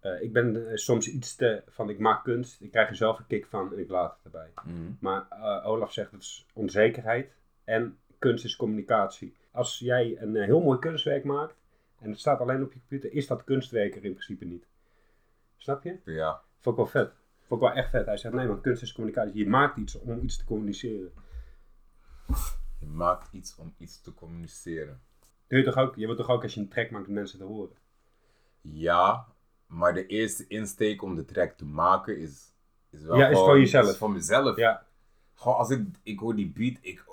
eh, 0.00 0.22
ik 0.22 0.32
ben 0.32 0.70
soms 0.78 1.08
iets 1.08 1.36
te... 1.36 1.62
van 1.68 1.90
ik 1.90 1.98
maak 1.98 2.24
kunst, 2.24 2.60
ik 2.60 2.70
krijg 2.70 2.88
er 2.88 2.96
zelf 2.96 3.18
een 3.18 3.26
kick 3.26 3.46
van 3.46 3.72
en 3.72 3.78
ik 3.78 3.88
laat 3.88 4.10
het 4.10 4.24
erbij. 4.24 4.50
Mhm. 4.64 4.92
Maar 5.00 5.26
Olaf 5.64 5.92
zegt 5.92 6.10
het 6.10 6.20
is 6.20 6.46
onzekerheid 6.54 7.32
en 7.64 7.98
kunst 8.18 8.44
is 8.44 8.56
communicatie. 8.56 9.34
Als 9.50 9.78
jij 9.78 10.16
een 10.20 10.36
heel 10.36 10.60
mooi 10.60 10.78
kunstwerk 10.78 11.24
maakt 11.24 11.54
en 12.00 12.10
het 12.10 12.20
staat 12.20 12.40
alleen 12.40 12.62
op 12.62 12.72
je 12.72 12.78
computer, 12.78 13.12
is 13.12 13.26
dat 13.26 13.44
kunstwerk 13.44 13.96
er 13.96 14.04
in 14.04 14.12
principe 14.12 14.44
niet. 14.44 14.66
Snap 15.68 15.82
je? 15.82 15.98
Ja. 16.04 16.42
Vond 16.58 16.78
ik 16.78 16.82
wel 16.82 17.02
vet. 17.02 17.12
Vond 17.46 17.62
ik 17.62 17.68
wel 17.68 17.76
echt 17.76 17.90
vet. 17.90 18.06
Hij 18.06 18.16
zegt 18.16 18.34
nee 18.34 18.46
man, 18.46 18.60
kunst 18.60 18.82
is 18.82 18.92
communicatie. 18.92 19.36
Je 19.36 19.48
maakt 19.48 19.76
iets 19.76 19.98
om 19.98 20.20
iets 20.22 20.36
te 20.36 20.44
communiceren. 20.44 21.12
Je 22.80 22.86
maakt 22.86 23.32
iets 23.32 23.56
om 23.56 23.74
iets 23.78 24.00
te 24.00 24.14
communiceren. 24.14 25.00
Doe 25.46 25.58
je 25.58 25.64
toch 25.64 25.76
ook? 25.76 25.96
Je 25.96 26.06
wilt 26.06 26.18
toch 26.18 26.28
ook 26.28 26.42
als 26.42 26.54
je 26.54 26.60
een 26.60 26.68
track 26.68 26.90
maakt 26.90 27.06
om 27.06 27.12
mensen 27.12 27.38
te 27.38 27.44
horen? 27.44 27.76
Ja, 28.60 29.26
maar 29.66 29.94
de 29.94 30.06
eerste 30.06 30.46
insteek 30.46 31.02
om 31.02 31.14
de 31.14 31.24
track 31.24 31.52
te 31.52 31.64
maken 31.64 32.18
is, 32.18 32.52
is 32.90 33.02
wel 33.02 33.16
Ja, 33.18 33.28
is 33.28 33.38
voor 33.38 33.58
jezelf. 33.58 33.88
Is 33.88 33.96
voor 33.96 34.10
mezelf. 34.10 34.56
Ja, 34.56 34.86
Gewoon 35.34 35.56
als 35.56 35.70
ik, 35.70 35.86
ik 36.02 36.18
hoor 36.18 36.34
die 36.34 36.52
beat, 36.52 36.78
ik... 36.80 37.04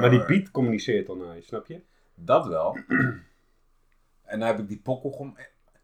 Maar 0.00 0.10
die 0.10 0.24
beat 0.24 0.50
communiceert 0.50 1.06
dan 1.06 1.18
naar 1.18 1.34
je, 1.34 1.42
snap 1.42 1.66
je? 1.66 1.82
Dat 2.14 2.46
wel. 2.46 2.78
en 4.32 4.38
dan 4.38 4.48
heb 4.48 4.58
ik 4.58 4.68
die 4.68 4.80
pokkel 4.80 5.10
gewoon... 5.10 5.36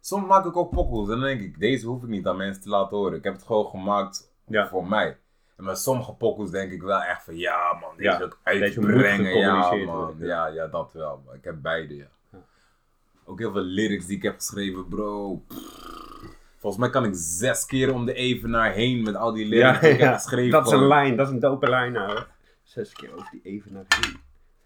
Soms 0.05 0.27
maak 0.27 0.45
ik 0.45 0.57
ook 0.57 0.71
pokkels 0.71 1.09
en 1.09 1.15
dan 1.15 1.25
denk 1.25 1.41
ik, 1.41 1.59
deze 1.59 1.87
hoef 1.87 2.03
ik 2.03 2.09
niet 2.09 2.27
aan 2.27 2.37
mensen 2.37 2.63
te 2.63 2.69
laten 2.69 2.97
horen. 2.97 3.19
Ik 3.19 3.25
heb 3.25 3.33
het 3.35 3.43
gewoon 3.43 3.67
gemaakt 3.67 4.33
Ja. 4.47 4.69
voor 4.69 4.87
mij. 4.87 5.17
En 5.57 5.65
met 5.65 5.79
sommige 5.79 6.13
pokkels 6.15 6.51
denk 6.51 6.73
ik 6.73 6.83
wel 6.83 7.03
echt 7.03 7.25
van, 7.25 7.37
ja 7.37 7.73
man, 7.81 7.97
deze 7.97 8.09
Ja, 8.09 8.23
ook 8.23 8.39
uitbrengen. 8.43 9.39
Ja 9.39 9.71
man, 9.75 9.85
worden. 9.85 10.27
ja, 10.27 10.47
ja, 10.47 10.67
dat 10.67 10.93
wel. 10.93 11.23
Maar 11.27 11.35
ik 11.35 11.45
heb 11.45 11.57
beide, 11.63 11.97
ja. 11.97 12.07
Ja. 12.33 12.39
Ook 13.25 13.39
heel 13.39 13.53
veel 13.53 13.63
lyrics 13.63 14.07
die 14.07 14.17
ik 14.17 14.23
heb 14.23 14.35
geschreven, 14.35 14.89
bro. 14.89 15.43
Volgens 16.59 16.83
mij 16.83 16.91
kan 16.91 17.05
ik 17.05 17.13
zes 17.15 17.67
keer 17.67 17.95
om 17.95 18.05
de 18.05 18.15
evenaar 18.15 18.73
heen 18.73 19.03
met 19.03 19.15
al 19.15 19.33
die 19.33 19.47
lyrics 19.47 19.81
die 19.81 19.91
ik 19.91 20.01
heb 20.01 20.15
geschreven. 20.15 20.51
dat 20.51 20.67
is 20.67 20.73
een 20.73 20.87
lijn, 20.87 21.17
dat 21.17 21.27
is 21.27 21.33
een 21.33 21.41
dope 21.41 21.69
lijn 21.69 21.93
nou. 21.93 22.17
Hè. 22.19 22.23
Zes 22.63 22.93
keer 22.93 23.13
over 23.15 23.29
die 23.31 23.41
even 23.43 23.73
naar 23.73 23.85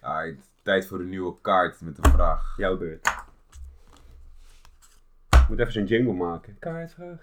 heen. 0.01 0.41
Tijd 0.63 0.87
voor 0.87 1.01
een 1.01 1.09
nieuwe 1.09 1.35
kaart 1.41 1.81
met 1.81 1.99
een 2.05 2.11
vraag. 2.13 2.55
Jouw 2.57 2.77
beurt. 2.77 3.26
Ik 5.47 5.53
moet 5.53 5.61
even 5.61 5.73
zo'n 5.73 5.85
jingle 5.85 6.13
maken. 6.13 6.57
Kaartvraag. 6.59 7.21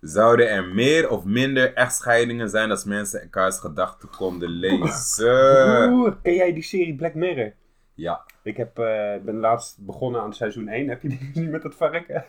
Zouden 0.00 0.50
er 0.50 0.64
meer 0.64 1.10
of 1.10 1.24
minder 1.24 1.74
echtscheidingen 1.74 2.48
zijn 2.48 2.70
als 2.70 2.84
mensen 2.84 3.20
elkaars 3.22 3.58
gedachten 3.58 4.08
konden 4.16 4.48
lezen? 4.48 5.92
Oeh, 5.92 6.12
ken 6.22 6.34
jij 6.34 6.52
die 6.52 6.62
serie 6.62 6.94
Black 6.94 7.14
Mirror? 7.14 7.52
Ja. 7.94 8.24
Ik 8.42 8.56
heb, 8.56 8.78
eh, 8.78 9.14
ben 9.24 9.36
laatst 9.36 9.76
begonnen 9.78 10.20
aan 10.20 10.32
seizoen 10.34 10.68
1. 10.68 10.88
Heb 10.88 11.02
je 11.02 11.08
die 11.08 11.18
gezien 11.18 11.50
met 11.50 11.62
het 11.62 11.74
varken? 11.74 12.24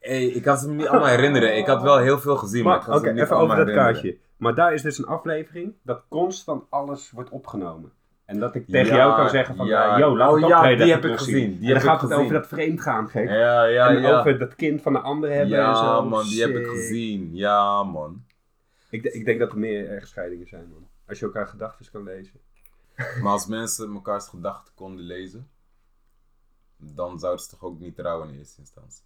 Hey, 0.00 0.24
ik 0.24 0.42
kan 0.42 0.56
ze 0.58 0.68
me 0.68 0.74
niet 0.74 0.86
allemaal 0.86 1.08
herinneren. 1.08 1.56
Ik 1.56 1.66
had 1.66 1.82
wel 1.82 1.98
heel 1.98 2.18
veel 2.18 2.36
gezien, 2.36 2.64
maar, 2.64 2.72
Maar, 2.72 2.80
ik 2.80 2.84
kan 2.86 2.94
ze 2.94 3.00
Oké, 3.00 3.08
me 3.08 3.14
niet 3.14 3.24
even 3.24 3.36
over 3.36 3.56
dat 3.56 3.66
herinneren. 3.66 3.92
kaartje. 3.92 4.18
Maar 4.36 4.54
daar 4.54 4.72
is 4.74 4.82
dus 4.82 4.98
een 4.98 5.06
aflevering 5.06 5.74
dat 5.82 6.02
constant 6.08 6.64
alles 6.68 7.10
wordt 7.10 7.30
opgenomen. 7.30 7.92
En 8.28 8.38
dat 8.38 8.54
ik 8.54 8.66
tegen 8.66 8.86
Ja, 8.86 8.96
jou 8.96 9.16
kan 9.16 9.28
zeggen 9.30 9.56
van, 9.56 9.66
ja. 9.66 9.84
ja, 9.84 9.98
yo, 9.98 10.16
laat 10.16 10.28
Oh 10.32 10.40
het 10.40 10.48
ja, 10.48 10.74
die 10.84 10.92
heb 10.92 11.04
ik 11.04 11.16
gezien, 11.18 11.58
die 11.58 11.68
en 11.68 11.74
heb 11.74 11.74
dan 11.74 11.76
ik 11.76 11.82
gaat 11.82 12.00
het 12.00 12.10
gezien. 12.10 12.24
over 12.24 12.34
dat 12.34 12.46
vreemdgaan, 12.48 13.08
gek. 13.08 13.28
Ja, 13.28 13.64
ja, 13.64 13.88
en 13.88 14.00
ja. 14.00 14.18
over 14.18 14.38
dat 14.38 14.54
kind 14.54 14.82
van 14.82 14.92
de 14.92 14.98
ander 14.98 15.30
hebben 15.30 15.56
en 15.58 15.62
Ja, 15.64 15.74
zo. 15.74 16.04
man, 16.08 16.24
die 16.24 16.40
heb 16.40 16.50
ik 16.56 16.66
gezien. 16.66 17.34
Ja, 17.36 17.82
man. 17.82 18.24
Ik, 18.90 19.02
ik 19.04 19.24
denk 19.24 19.38
dat 19.38 19.52
er 19.52 19.58
meer 19.58 19.88
echtscheidingen 19.90 20.46
zijn, 20.46 20.68
man. 20.68 20.88
Als 21.06 21.18
je 21.18 21.24
elkaar 21.24 21.46
gedachten 21.46 21.86
kan 21.92 22.02
lezen. 22.02 22.40
Maar 23.22 23.32
als 23.32 23.46
mensen 23.46 23.92
mekaars 23.92 24.26
gedachten 24.26 24.74
konden 24.74 25.04
lezen, 25.04 25.48
dan 26.76 27.18
zouden 27.18 27.42
ze 27.44 27.50
toch 27.50 27.62
ook 27.62 27.78
niet 27.80 27.96
trouwen 27.96 28.28
in 28.28 28.38
eerste 28.38 28.60
instantie. 28.60 29.02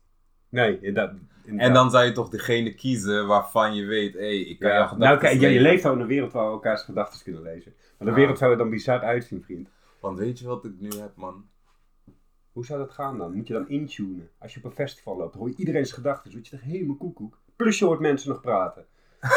Nee, 0.53 0.93
dat, 0.93 1.11
En 1.57 1.73
dan 1.73 1.91
zou 1.91 2.05
je 2.05 2.13
toch 2.13 2.29
degene 2.29 2.75
kiezen 2.75 3.27
waarvan 3.27 3.75
je 3.75 3.85
weet, 3.85 4.13
hé, 4.13 4.19
hey, 4.21 4.39
ik 4.41 4.59
kan 4.59 4.69
jouw 4.71 4.79
Ja, 4.79 4.87
gedachten 4.87 5.09
nou, 5.09 5.19
kijk, 5.39 5.53
je, 5.53 5.61
leeft 5.61 5.85
al 5.85 5.93
in 5.93 6.01
een 6.01 6.07
wereld 6.07 6.33
waar 6.33 6.45
we 6.47 6.51
elkaars 6.53 6.83
gedachten 6.83 7.23
kunnen 7.23 7.43
lezen. 7.43 7.75
Maar 7.77 8.07
de 8.09 8.15
Ja. 8.15 8.21
wereld 8.21 8.39
zou 8.39 8.51
er 8.53 8.59
dan 8.59 8.71
bizar 8.71 9.01
uitzien, 9.01 9.43
vriend. 9.45 9.69
Want 10.01 10.19
weet 10.19 10.39
je 10.39 10.47
wat 10.47 10.65
ik 10.65 10.73
nu 10.79 10.89
heb, 10.89 11.11
man? 11.15 11.45
Hoe 12.53 12.65
zou 12.67 12.79
dat 12.79 12.91
gaan 12.93 13.19
dan? 13.19 13.35
Moet 13.37 13.47
je 13.47 13.53
dan 13.53 13.69
intunen? 13.69 14.31
Als 14.39 14.53
je 14.55 14.59
op 14.59 14.65
een 14.65 14.73
festival 14.77 15.17
loopt, 15.17 15.35
hoor 15.35 15.49
je 15.49 15.55
iedereen's 15.57 15.93
gedachten. 15.93 16.25
Dus 16.25 16.33
word 16.35 16.49
je 16.49 16.57
toch 16.57 16.65
helemaal 16.67 16.97
koekoek. 16.97 17.39
Plus 17.57 17.79
je 17.79 17.85
hoort 17.85 18.01
mensen 18.01 18.29
nog 18.29 18.41
praten. 18.41 18.85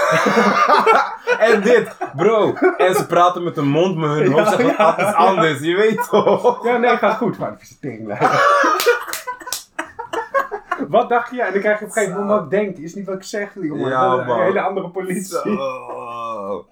En 1.39 1.61
dit, 1.61 1.97
bro. 2.15 2.53
En 2.77 2.95
ze 2.95 3.05
praten 3.07 3.43
met 3.43 3.55
de 3.55 3.61
mond, 3.61 3.95
maar 3.95 4.15
hun 4.17 4.31
hoofd 4.31 4.49
Ja, 4.49 4.55
zegt 4.57 4.77
ja. 4.77 4.95
wat 4.95 5.07
iets 5.07 5.15
anders, 5.17 5.59
je 5.59 5.75
weet 5.75 6.07
toch? 6.09 6.65
Ja, 6.65 6.77
nee, 6.77 6.97
gaat 6.97 7.17
goed. 7.17 7.37
Maar 7.37 7.59
visitering 7.59 8.07
Wat 10.87 11.09
dacht 11.09 11.31
je? 11.31 11.41
En 11.41 11.51
dan 11.51 11.61
krijg 11.61 11.79
je 11.79 11.85
op 11.85 11.91
een 11.91 11.97
gegeven 11.97 12.19
moment 12.19 12.39
wat 12.39 12.43
ik 12.43 12.49
denk. 12.49 12.77
Is 12.77 12.95
niet 12.95 13.05
wat 13.05 13.15
ik 13.15 13.23
zeg, 13.23 13.53
jongen. 13.53 13.89
Ja, 13.89 14.15
man. 14.15 14.39
Een 14.39 14.43
hele 14.43 14.61
andere 14.61 14.89
politie. 14.89 15.23
Zo. 15.23 16.67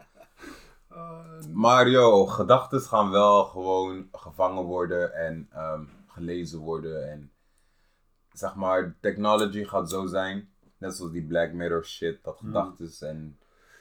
Maar 1.53 1.89
yo, 1.89 2.25
gedachten 2.25 2.81
gaan 2.81 3.11
wel 3.11 3.43
gewoon 3.43 4.07
gevangen 4.11 4.63
worden 4.63 5.13
en 5.13 5.47
ehm, 5.51 5.83
gelezen 6.07 6.59
worden. 6.59 7.11
En 7.11 7.31
zeg 8.31 8.55
maar, 8.55 8.95
technology 8.99 9.63
gaat 9.63 9.89
zo 9.89 10.05
zijn. 10.05 10.49
Net 10.77 10.95
zoals 10.95 11.11
die 11.11 11.25
Black 11.25 11.51
Mirror 11.51 11.85
shit, 11.85 12.23
dat 12.23 12.37
gedachten 12.37 13.09
en... 13.09 13.37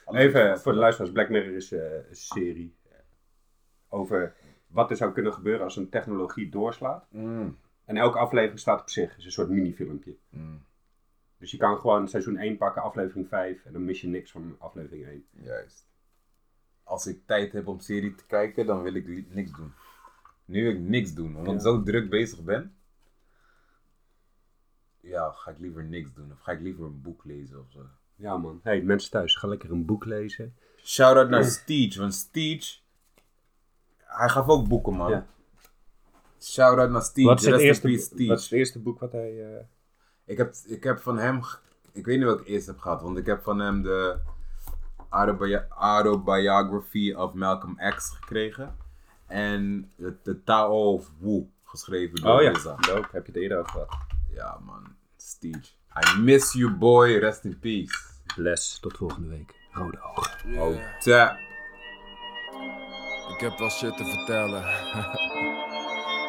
Even 0.07 0.61
voor 0.61 0.73
de 0.73 0.79
luisteraars. 0.79 1.13
Black 1.13 1.29
Mirror 1.29 1.55
is 1.55 1.73
eh, 1.73 1.95
een 2.09 2.17
serie 2.17 2.77
over 3.89 4.35
wat 4.67 4.91
er 4.91 4.97
zou 4.97 5.13
kunnen 5.13 5.33
gebeuren 5.33 5.65
als 5.65 5.77
een 5.77 5.89
technologie 5.89 6.49
doorslaat. 6.49 7.07
Mm, 7.11 7.59
En 7.85 7.97
elke 7.97 8.19
aflevering 8.19 8.59
staat 8.61 8.81
op 8.81 8.91
zich. 8.91 9.09
Het 9.11 9.19
is 9.19 9.25
een 9.25 9.33
soort 9.33 9.49
minifilmpje. 9.49 10.17
mm, 10.31 10.65
Dus 11.39 11.51
je 11.51 11.57
kan 11.57 11.79
gewoon 11.79 12.09
seizoen 12.09 12.37
1 12.37 12.57
pakken, 12.57 12.83
aflevering 12.83 13.29
5. 13.29 13.65
En 13.65 13.73
dan 13.73 13.85
mis 13.85 14.01
je 14.01 14.09
niks 14.09 14.31
van 14.31 14.57
aflevering 14.59 15.07
1. 15.07 15.25
juist. 15.33 15.87
Als 16.83 17.07
ik 17.07 17.27
tijd 17.27 17.53
heb 17.53 17.67
om 17.67 17.81
serie 17.81 18.15
te 18.15 18.27
kijken, 18.27 18.67
dan 18.67 18.83
wil 18.83 18.95
ik 18.95 19.31
niks 19.35 19.51
doen. 19.57 19.73
Nu 20.45 20.63
wil 20.63 20.73
ik 20.73 20.79
niks 20.79 21.15
doen, 21.15 21.37
omdat 21.37 21.55
ik 21.55 21.61
Ja. 21.61 21.65
zo 21.67 21.83
druk 21.83 22.11
bezig 22.11 22.43
ben. 22.43 22.75
Ja, 25.01 25.31
ga 25.31 25.51
ik 25.51 25.59
liever 25.59 25.85
niks 25.85 26.13
doen. 26.15 26.33
Of 26.33 26.41
ga 26.41 26.53
ik 26.53 26.61
liever 26.61 26.85
een 26.85 27.03
boek 27.03 27.25
lezen 27.25 27.61
of 27.61 27.71
zo. 27.71 27.87
Ja 28.15 28.37
man. 28.37 28.61
Hey 28.63 28.83
mensen 28.83 29.11
thuis, 29.11 29.35
ga 29.37 29.47
lekker 29.49 29.71
een 29.71 29.85
boek 29.85 30.05
lezen. 30.05 30.55
Shout-out 30.85 31.29
naar 31.29 31.45
Steech, 31.45 31.97
want 31.97 32.15
Steech... 32.15 32.81
Hij 33.99 34.29
gaf 34.29 34.49
ook 34.49 34.69
boeken, 34.69 34.95
man. 34.95 35.11
Ja. 35.11 35.27
Shout-out 36.43 36.91
naar 36.91 37.03
Steech. 37.03 37.27
Wat 37.27 37.41
is, 37.41 37.47
het 37.47 37.55
rest 37.61 37.85
in 37.85 37.91
eerste, 37.91 38.27
wat 38.27 38.39
is 38.39 38.45
het 38.45 38.53
eerste 38.53 38.79
boek 38.79 39.01
wat 39.01 39.13
hij... 39.13 39.45
eh, 39.55 39.65
Ik, 40.25 40.37
heb, 40.37 40.55
ik 40.67 40.85
heb 40.85 41.01
van 41.01 41.19
hem... 41.19 41.41
ik 41.93 42.05
weet 42.07 42.17
niet 42.19 42.27
wat 42.27 42.41
ik 42.41 42.47
eerst 42.47 42.67
heb 42.67 42.79
gehad, 42.79 43.03
want 43.03 43.19
ik 43.19 43.27
heb 43.27 43.43
van 43.43 43.59
hem 43.59 43.83
de 43.83 44.17
autobi- 45.09 45.65
Autobiography 45.79 47.13
of 47.13 47.33
Malcolm 47.33 47.79
X 47.97 48.11
gekregen. 48.21 48.77
En 49.27 49.91
de, 49.97 50.15
de 50.23 50.43
Tao 50.45 50.93
of 50.93 51.11
Wu, 51.19 51.47
geschreven 51.65 52.21
door 52.23 52.35
Oh 52.37 52.43
ja, 52.43 52.53
dope. 52.53 53.09
Heb 53.13 53.27
je 53.27 53.33
het 53.33 53.37
eerder 53.43 53.59
over 53.59 53.71
gehad. 53.71 53.89
Ja, 54.35 54.59
man. 54.65 54.95
Steve. 55.17 55.61
I 56.17 56.19
miss 56.21 56.53
you, 56.53 56.71
boy. 56.77 57.17
Rest 57.19 57.45
in 57.45 57.59
peace. 57.59 57.99
Bless, 58.37 58.79
tot 58.81 58.97
volgende 58.97 59.29
week. 59.29 59.55
Rode 59.73 59.99
ogen. 60.03 60.59
Oh, 60.59 60.99
tap. 60.99 61.37
Ik 63.35 63.41
heb 63.41 63.59
wel 63.59 63.71
shit 63.71 63.97
te 63.97 64.05
vertellen. 64.05 64.63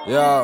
ja. 0.05 0.43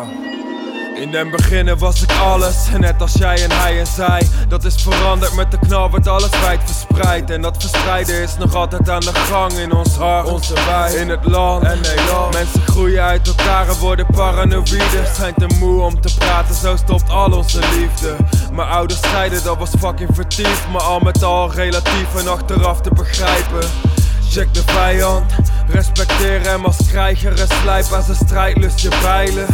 In 0.95 1.12
den 1.12 1.32
beginnen 1.32 1.78
was 1.78 2.02
ik 2.02 2.12
alles, 2.12 2.56
net 2.78 3.02
als 3.02 3.13
jij 3.13 3.43
en 3.43 3.52
hij 3.52 3.80
en 3.80 3.88
zij. 3.88 4.28
Dat 4.48 4.63
is 4.63 4.76
veranderd 4.76 5.36
met 5.36 5.52
de 5.52 5.60
knal, 5.60 5.89
wordt 5.89 6.08
alles 6.08 6.30
wijd 6.30 6.60
verspreid. 6.65 7.30
En 7.30 7.41
dat 7.41 7.56
verspreiden 7.60 8.22
is 8.22 8.38
nog 8.38 8.56
altijd 8.56 8.89
aan 8.89 9.00
de 9.00 9.13
gang 9.13 9.52
in 9.52 9.74
ons 9.74 9.95
hart, 9.95 10.28
onze 10.28 10.54
wijk, 10.54 10.93
in 10.93 11.10
het 11.10 11.26
land 11.26 11.63
en 11.63 11.82
Nederland. 11.82 12.34
Mensen 12.34 12.62
groeien 12.62 13.04
uit 13.04 13.28
elkaar 13.28 13.67
en 13.67 13.78
worden 13.78 14.06
paranoïde. 14.06 15.04
Zijn 15.15 15.34
te 15.34 15.48
moe 15.60 15.82
om 15.82 16.02
te 16.02 16.15
praten, 16.17 16.56
zo 16.56 16.76
stopt 16.76 17.10
al 17.10 17.32
onze 17.32 17.60
liefde. 17.60 18.15
Mijn 18.54 18.69
ouders 18.69 19.00
scheiden, 19.00 19.43
dat 19.43 19.58
was 19.58 19.72
fucking 19.80 20.10
vertiefd. 20.13 20.69
Maar 20.72 20.82
al 20.82 21.00
met 21.00 21.24
al 21.24 21.52
relatief 21.52 22.15
en 22.15 22.28
achteraf 22.28 22.82
te 22.82 22.89
begrijpen. 22.93 23.67
Check 24.32 24.54
de 24.54 24.62
vijand, 24.65 25.34
respecteer 25.68 26.42
hem 26.42 26.65
als 26.65 26.78
krijger 26.88 27.39
en 27.39 27.48
slijp 27.48 27.92
aan 27.94 28.04
zijn 28.04 28.18
strijdlust 28.18 28.80
je 28.80 28.89
pijlen. 29.02 29.46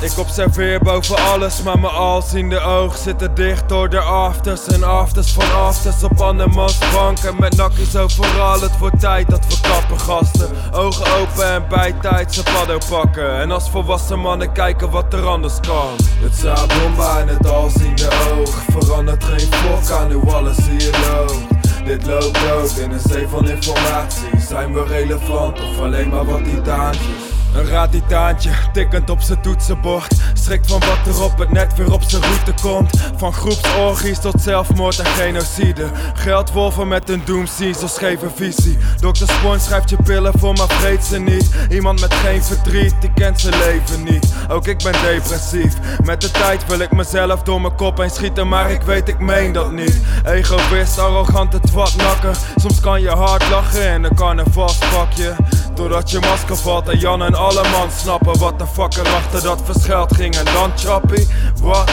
Ik 0.00 0.18
observeer 0.18 0.80
boven 0.80 1.16
alles, 1.16 1.62
maar 1.62 1.78
mijn 1.78 1.92
alziende 1.92 2.60
oog 2.60 2.96
zitten 2.96 3.34
dicht 3.34 3.68
door 3.68 3.88
de 3.88 4.00
afters 4.00 4.66
en 4.66 4.82
afters 4.82 5.32
van 5.32 5.52
afters 5.54 6.02
op 6.02 6.20
andermans 6.20 6.78
banken 6.92 7.36
met 7.38 7.56
nakjes 7.56 7.96
overal. 7.96 8.60
Het 8.60 8.78
wordt 8.78 9.00
tijd 9.00 9.30
dat 9.30 9.46
we 9.48 9.68
kappen 9.68 10.00
gasten, 10.00 10.48
ogen 10.72 11.20
open 11.20 11.46
en 11.46 11.64
bij 11.68 11.94
tijd 12.00 12.34
zijn 12.34 12.46
paddo 12.54 12.78
pakken. 12.88 13.40
En 13.40 13.50
als 13.50 13.70
volwassen 13.70 14.18
mannen 14.18 14.52
kijken 14.52 14.90
wat 14.90 15.12
er 15.12 15.26
anders 15.26 15.60
kan. 15.60 15.96
Het 16.22 16.34
Zabomba 16.34 17.18
en 17.18 17.28
het 17.28 17.48
alziende 17.48 18.08
oog 18.38 18.62
verandert 18.70 19.24
geen 19.24 19.52
vlok 19.52 19.98
aan 19.98 20.12
hoe 20.12 20.32
alles 20.32 20.56
hier 20.56 20.90
loopt. 20.90 21.61
Dit 21.84 22.06
loopt 22.06 22.40
dood 22.40 22.76
in 22.78 22.90
een 22.90 23.00
zee 23.00 23.26
van 23.26 23.48
informatie. 23.48 24.40
Zijn 24.40 24.72
we 24.72 24.84
relevant 24.84 25.60
of 25.60 25.78
alleen 25.78 26.08
maar 26.08 26.24
wat 26.24 26.44
titaantjes? 26.44 27.31
Een 27.54 27.66
ratitaantje, 27.66 28.50
tikkend 28.72 29.10
op 29.10 29.20
zijn 29.20 29.40
toetsenbord. 29.40 30.14
Schrikt 30.34 30.70
van 30.70 30.80
wat 30.80 31.14
er 31.14 31.22
op 31.22 31.38
het 31.38 31.50
net 31.50 31.74
weer 31.76 31.92
op 31.92 32.02
zijn 32.02 32.22
route 32.22 32.54
komt. 32.62 32.90
Van 33.16 33.32
groepsorgies 33.32 34.18
tot 34.18 34.42
zelfmoord 34.42 34.98
en 34.98 35.06
genocide. 35.06 35.90
Geldwolven 36.14 36.88
met 36.88 37.08
een 37.08 37.22
doomscene, 37.24 37.72
zo 37.72 37.86
scheve 37.86 38.30
visie. 38.34 38.78
Dr. 39.00 39.24
Spon 39.24 39.60
schrijft 39.60 39.90
je 39.90 39.96
pillen 40.04 40.32
voor, 40.38 40.52
maar 40.52 40.68
vreet 40.68 41.04
ze 41.04 41.18
niet. 41.18 41.50
Iemand 41.70 42.00
met 42.00 42.14
geen 42.14 42.42
verdriet, 42.42 42.94
die 43.00 43.12
kent 43.14 43.40
zijn 43.40 43.54
leven 43.58 44.02
niet. 44.02 44.34
Ook 44.48 44.66
ik 44.66 44.82
ben 44.82 44.92
depressief. 44.92 45.74
Met 46.04 46.20
de 46.20 46.30
tijd 46.30 46.66
wil 46.66 46.78
ik 46.78 46.92
mezelf 46.92 47.42
door 47.42 47.60
mijn 47.60 47.74
kop 47.74 47.98
heen 47.98 48.10
schieten, 48.10 48.48
maar 48.48 48.70
ik 48.70 48.82
weet, 48.82 49.08
ik 49.08 49.18
meen 49.18 49.52
dat 49.52 49.72
niet. 49.72 50.00
Egoïst, 50.24 50.98
arrogante 50.98 51.60
twatnakker. 51.60 52.36
Soms 52.56 52.80
kan 52.80 53.00
je 53.00 53.10
hard 53.10 53.50
lachen 53.50 53.92
in 53.92 54.04
een 54.04 54.14
carnavalspakje. 54.14 55.34
Doordat 55.74 56.10
je 56.10 56.18
masker 56.20 56.56
valt 56.56 56.88
en 56.88 56.98
Jan 56.98 57.22
en 57.22 57.34
alle 57.34 57.62
man 57.68 57.90
snappen 57.90 58.38
wat 58.38 58.58
de 58.58 58.66
fuck 58.66 58.94
er 58.94 59.14
achter 59.14 59.42
dat 59.42 59.60
verschuilt 59.64 60.14
ging. 60.14 60.36
En 60.36 60.44
dan 60.44 60.70
chappie, 60.76 61.28
wat? 61.62 61.90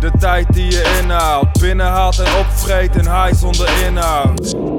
De 0.00 0.10
tijd 0.18 0.52
die 0.52 0.70
je 0.70 0.98
inhaalt, 1.02 1.60
binnenhaalt 1.60 2.18
en 2.18 2.38
opvreet 2.38 2.96
in 2.96 3.06
high 3.06 3.34
zonder 3.34 3.68
inhoud. 3.86 4.77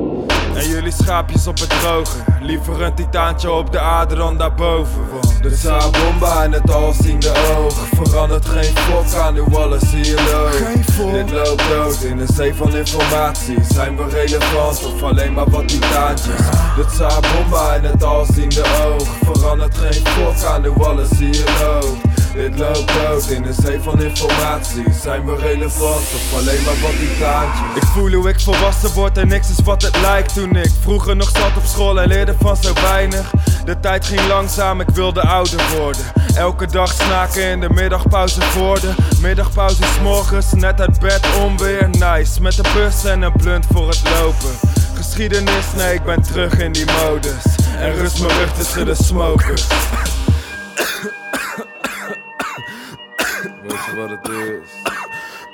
En 0.56 0.70
jullie 0.70 0.92
schaapjes 0.92 1.48
op 1.48 1.60
het 1.60 1.70
droge. 1.70 2.18
Liever 2.42 2.82
een 2.82 2.94
titaantje 2.94 3.52
op 3.52 3.72
de 3.72 3.80
aarde 3.80 4.16
dan 4.16 4.38
daarboven 4.38 5.10
Want 5.12 5.44
de 5.44 5.56
Zabomba 5.56 6.44
en 6.44 6.52
het 6.52 6.72
alziende 6.72 7.32
oog 7.58 7.74
Verandert 7.94 8.46
geen 8.46 8.78
fok 8.78 9.22
aan 9.22 9.38
hoe 9.38 9.58
alles 9.58 9.92
hier 9.92 10.16
loopt 10.32 11.14
Dit 11.14 11.32
loopt 11.32 11.70
dood 11.70 12.02
in 12.02 12.20
een 12.20 12.28
zee 12.28 12.54
van 12.54 12.76
informatie. 12.76 13.58
Zijn 13.64 13.98
we 13.98 14.10
relevant 14.10 14.86
of 14.86 15.04
alleen 15.04 15.34
maar 15.34 15.50
wat 15.50 15.68
titaantjes? 15.68 16.36
De 16.76 16.86
Zabomba 16.98 17.76
en 17.76 17.84
het 17.84 18.04
alziende 18.04 18.64
oog 18.86 19.08
Verandert 19.24 19.78
geen 19.78 20.06
fok 20.06 20.44
aan 20.44 20.66
hoe 20.66 20.86
alles 20.86 21.10
hier 21.20 21.44
loopt 21.62 22.19
dit 22.40 22.60
loopt 22.60 22.94
dood 22.94 23.30
in 23.30 23.44
een 23.44 23.54
zee 23.54 23.80
van 23.80 24.02
informatie. 24.02 24.84
Zijn 25.02 25.26
we 25.26 25.36
relevant 25.36 25.96
of 25.96 26.34
alleen 26.34 26.64
maar 26.64 26.80
wat 26.82 26.92
titaantjes 27.00 27.76
Ik 27.76 27.84
voel 27.84 28.12
hoe 28.12 28.30
ik 28.30 28.40
volwassen 28.40 28.94
word 28.94 29.18
en 29.18 29.28
niks 29.28 29.50
is 29.50 29.64
wat 29.64 29.82
het 29.82 30.02
lijkt. 30.02 30.34
Toen 30.34 30.56
ik 30.56 30.72
vroeger 30.82 31.16
nog 31.16 31.30
zat 31.30 31.58
op 31.58 31.66
school 31.66 32.02
en 32.02 32.08
leerde 32.08 32.36
van 32.40 32.56
zo 32.56 32.74
weinig. 32.74 33.32
De 33.66 33.80
tijd 33.80 34.06
ging 34.06 34.28
langzaam, 34.28 34.82
ik 34.82 34.90
wilde 34.90 35.22
ouder 35.22 35.60
worden. 35.78 36.02
Elke 36.36 36.68
dag 36.68 36.92
snaken 36.92 37.44
in 37.44 37.60
de 37.60 37.70
middagpauze 37.70 38.42
voor 38.42 38.80
de 38.80 38.94
Middagpauze 39.22 39.84
is 39.84 40.00
morgens, 40.02 40.54
net 40.54 40.82
uit 40.82 41.00
bed 41.00 41.28
onweer 41.40 41.90
Nice, 41.90 42.42
met 42.42 42.56
de 42.56 42.72
bus 42.74 43.06
en 43.06 43.22
een 43.22 43.32
blunt 43.32 43.66
voor 43.72 43.88
het 43.88 44.02
lopen. 44.20 44.50
Geschiedenis, 44.96 45.66
nee 45.76 45.94
ik 45.94 46.04
ben 46.04 46.22
terug 46.22 46.60
in 46.60 46.72
die 46.72 46.86
modus. 46.86 47.44
En 47.78 47.96
rust 47.96 48.20
mijn 48.20 48.38
rug 48.38 48.54
tussen 48.54 48.86
de 48.86 48.96
smokers 48.96 49.68
Weet 53.70 53.86
je 53.86 53.96
wat 53.96 54.10
het 54.10 54.30
is? 54.30 54.92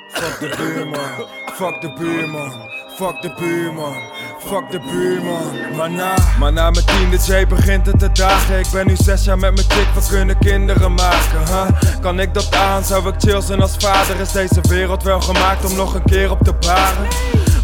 Fuck 0.08 0.40
de 0.40 0.56
buurman, 0.56 1.26
fuck 1.54 1.80
de 1.80 1.92
buurman, 1.98 2.52
fuck 2.96 3.22
de 3.22 3.34
buurman, 3.38 3.94
fuck 4.38 4.70
de 4.70 4.80
buurman. 4.80 5.76
Maar 5.76 5.90
na, 5.90 6.14
maar 6.38 6.52
na 6.52 6.70
mijn 6.70 6.84
tiende 6.84 7.16
J 7.16 7.46
begint 7.46 7.86
het 7.86 7.98
te 7.98 8.12
dagen. 8.12 8.58
Ik 8.58 8.66
ben 8.72 8.86
nu 8.86 8.96
zes 8.96 9.24
jaar 9.24 9.38
met 9.38 9.54
mijn 9.54 9.66
chick, 9.70 9.86
we 9.94 10.08
kunnen 10.08 10.38
kinderen 10.38 10.94
maken. 10.94 11.46
Huh? 11.46 12.00
Kan 12.00 12.20
ik 12.20 12.34
dat 12.34 12.54
aan? 12.54 12.84
Zou 12.84 13.08
ik 13.08 13.14
chill 13.18 13.40
zijn 13.40 13.60
als 13.60 13.76
vader? 13.78 14.20
Is 14.20 14.32
deze 14.32 14.60
wereld 14.68 15.02
wel 15.02 15.20
gemaakt 15.20 15.64
om 15.64 15.76
nog 15.76 15.94
een 15.94 16.04
keer 16.04 16.30
op 16.30 16.42
te 16.42 16.52
baren? 16.52 17.06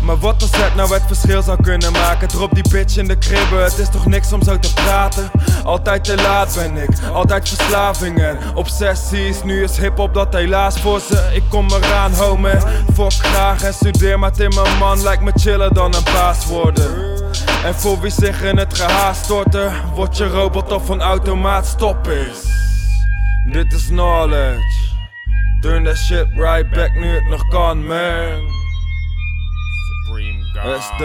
Maar 0.03 0.19
wat 0.19 0.43
als 0.43 0.51
het 0.57 0.75
nou 0.75 0.93
het 0.95 1.03
verschil 1.07 1.43
zou 1.43 1.63
kunnen 1.63 1.93
maken? 1.93 2.29
Drop 2.29 2.55
die 2.55 2.69
bitch 2.71 2.97
in 2.97 3.07
de 3.07 3.19
kribbe, 3.19 3.57
het 3.57 3.79
is 3.79 3.89
toch 3.89 4.07
niks 4.07 4.33
om 4.33 4.43
zo 4.43 4.59
te 4.59 4.73
praten? 4.73 5.31
Altijd 5.65 6.05
te 6.05 6.17
laat 6.17 6.55
ben 6.55 6.77
ik, 6.77 6.91
altijd 7.13 7.49
verslavingen, 7.49 8.39
obsessies. 8.55 9.43
Nu 9.43 9.63
is 9.63 9.77
hip-hop 9.77 10.15
dat 10.15 10.33
helaas 10.33 10.81
voor 10.81 11.01
ze. 11.01 11.31
Ik 11.35 11.43
kom 11.49 11.71
eraan, 11.71 12.13
homie. 12.15 12.59
Fok 12.95 13.13
graag 13.13 13.63
en 13.63 13.75
studeer, 13.75 14.19
maar 14.19 14.33
Timmerman 14.33 15.03
lijkt 15.03 15.23
me 15.23 15.33
chiller 15.35 15.75
dan 15.75 15.95
een 15.95 16.05
baas 16.05 16.47
worden. 16.47 17.21
En 17.65 17.75
voor 17.75 18.01
wie 18.01 18.11
zich 18.11 18.43
in 18.43 18.59
het 18.59 18.75
gehaast 18.75 19.25
storten, 19.25 19.73
wordt 19.95 20.17
je 20.17 20.27
robot 20.27 20.73
of 20.73 20.89
een 20.89 21.01
automaat 21.01 21.67
stop 21.67 22.09
is. 22.09 22.51
Dit 23.53 23.73
is 23.73 23.87
knowledge. 23.87 24.91
Turn 25.61 25.85
that 25.85 25.97
shit 25.97 26.27
right 26.35 26.71
back 26.71 26.95
nu 26.95 27.15
het 27.15 27.29
nog 27.29 27.49
kan, 27.49 27.87
man. 27.87 28.62
SD. 30.53 31.03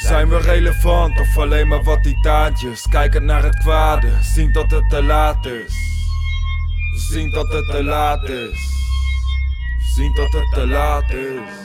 Zijn 0.00 0.28
we 0.28 0.38
relevant 0.38 1.20
of 1.20 1.38
alleen 1.38 1.68
maar 1.68 1.82
wat 1.82 2.02
titaantjes? 2.02 2.86
Kijkend 2.88 3.24
naar 3.24 3.42
het 3.42 3.58
kwade, 3.58 4.08
zien 4.20 4.52
dat 4.52 4.70
het 4.70 4.90
te 4.90 5.02
laat 5.02 5.46
is. 5.46 5.74
Zien 7.10 7.30
dat 7.30 7.52
het 7.52 7.70
te 7.70 7.84
laat 7.84 8.28
is. 8.28 8.70
Zien 9.94 10.14
dat 10.14 10.32
het 10.32 10.52
te 10.54 10.66
laat 10.66 11.10
is. 11.10 11.61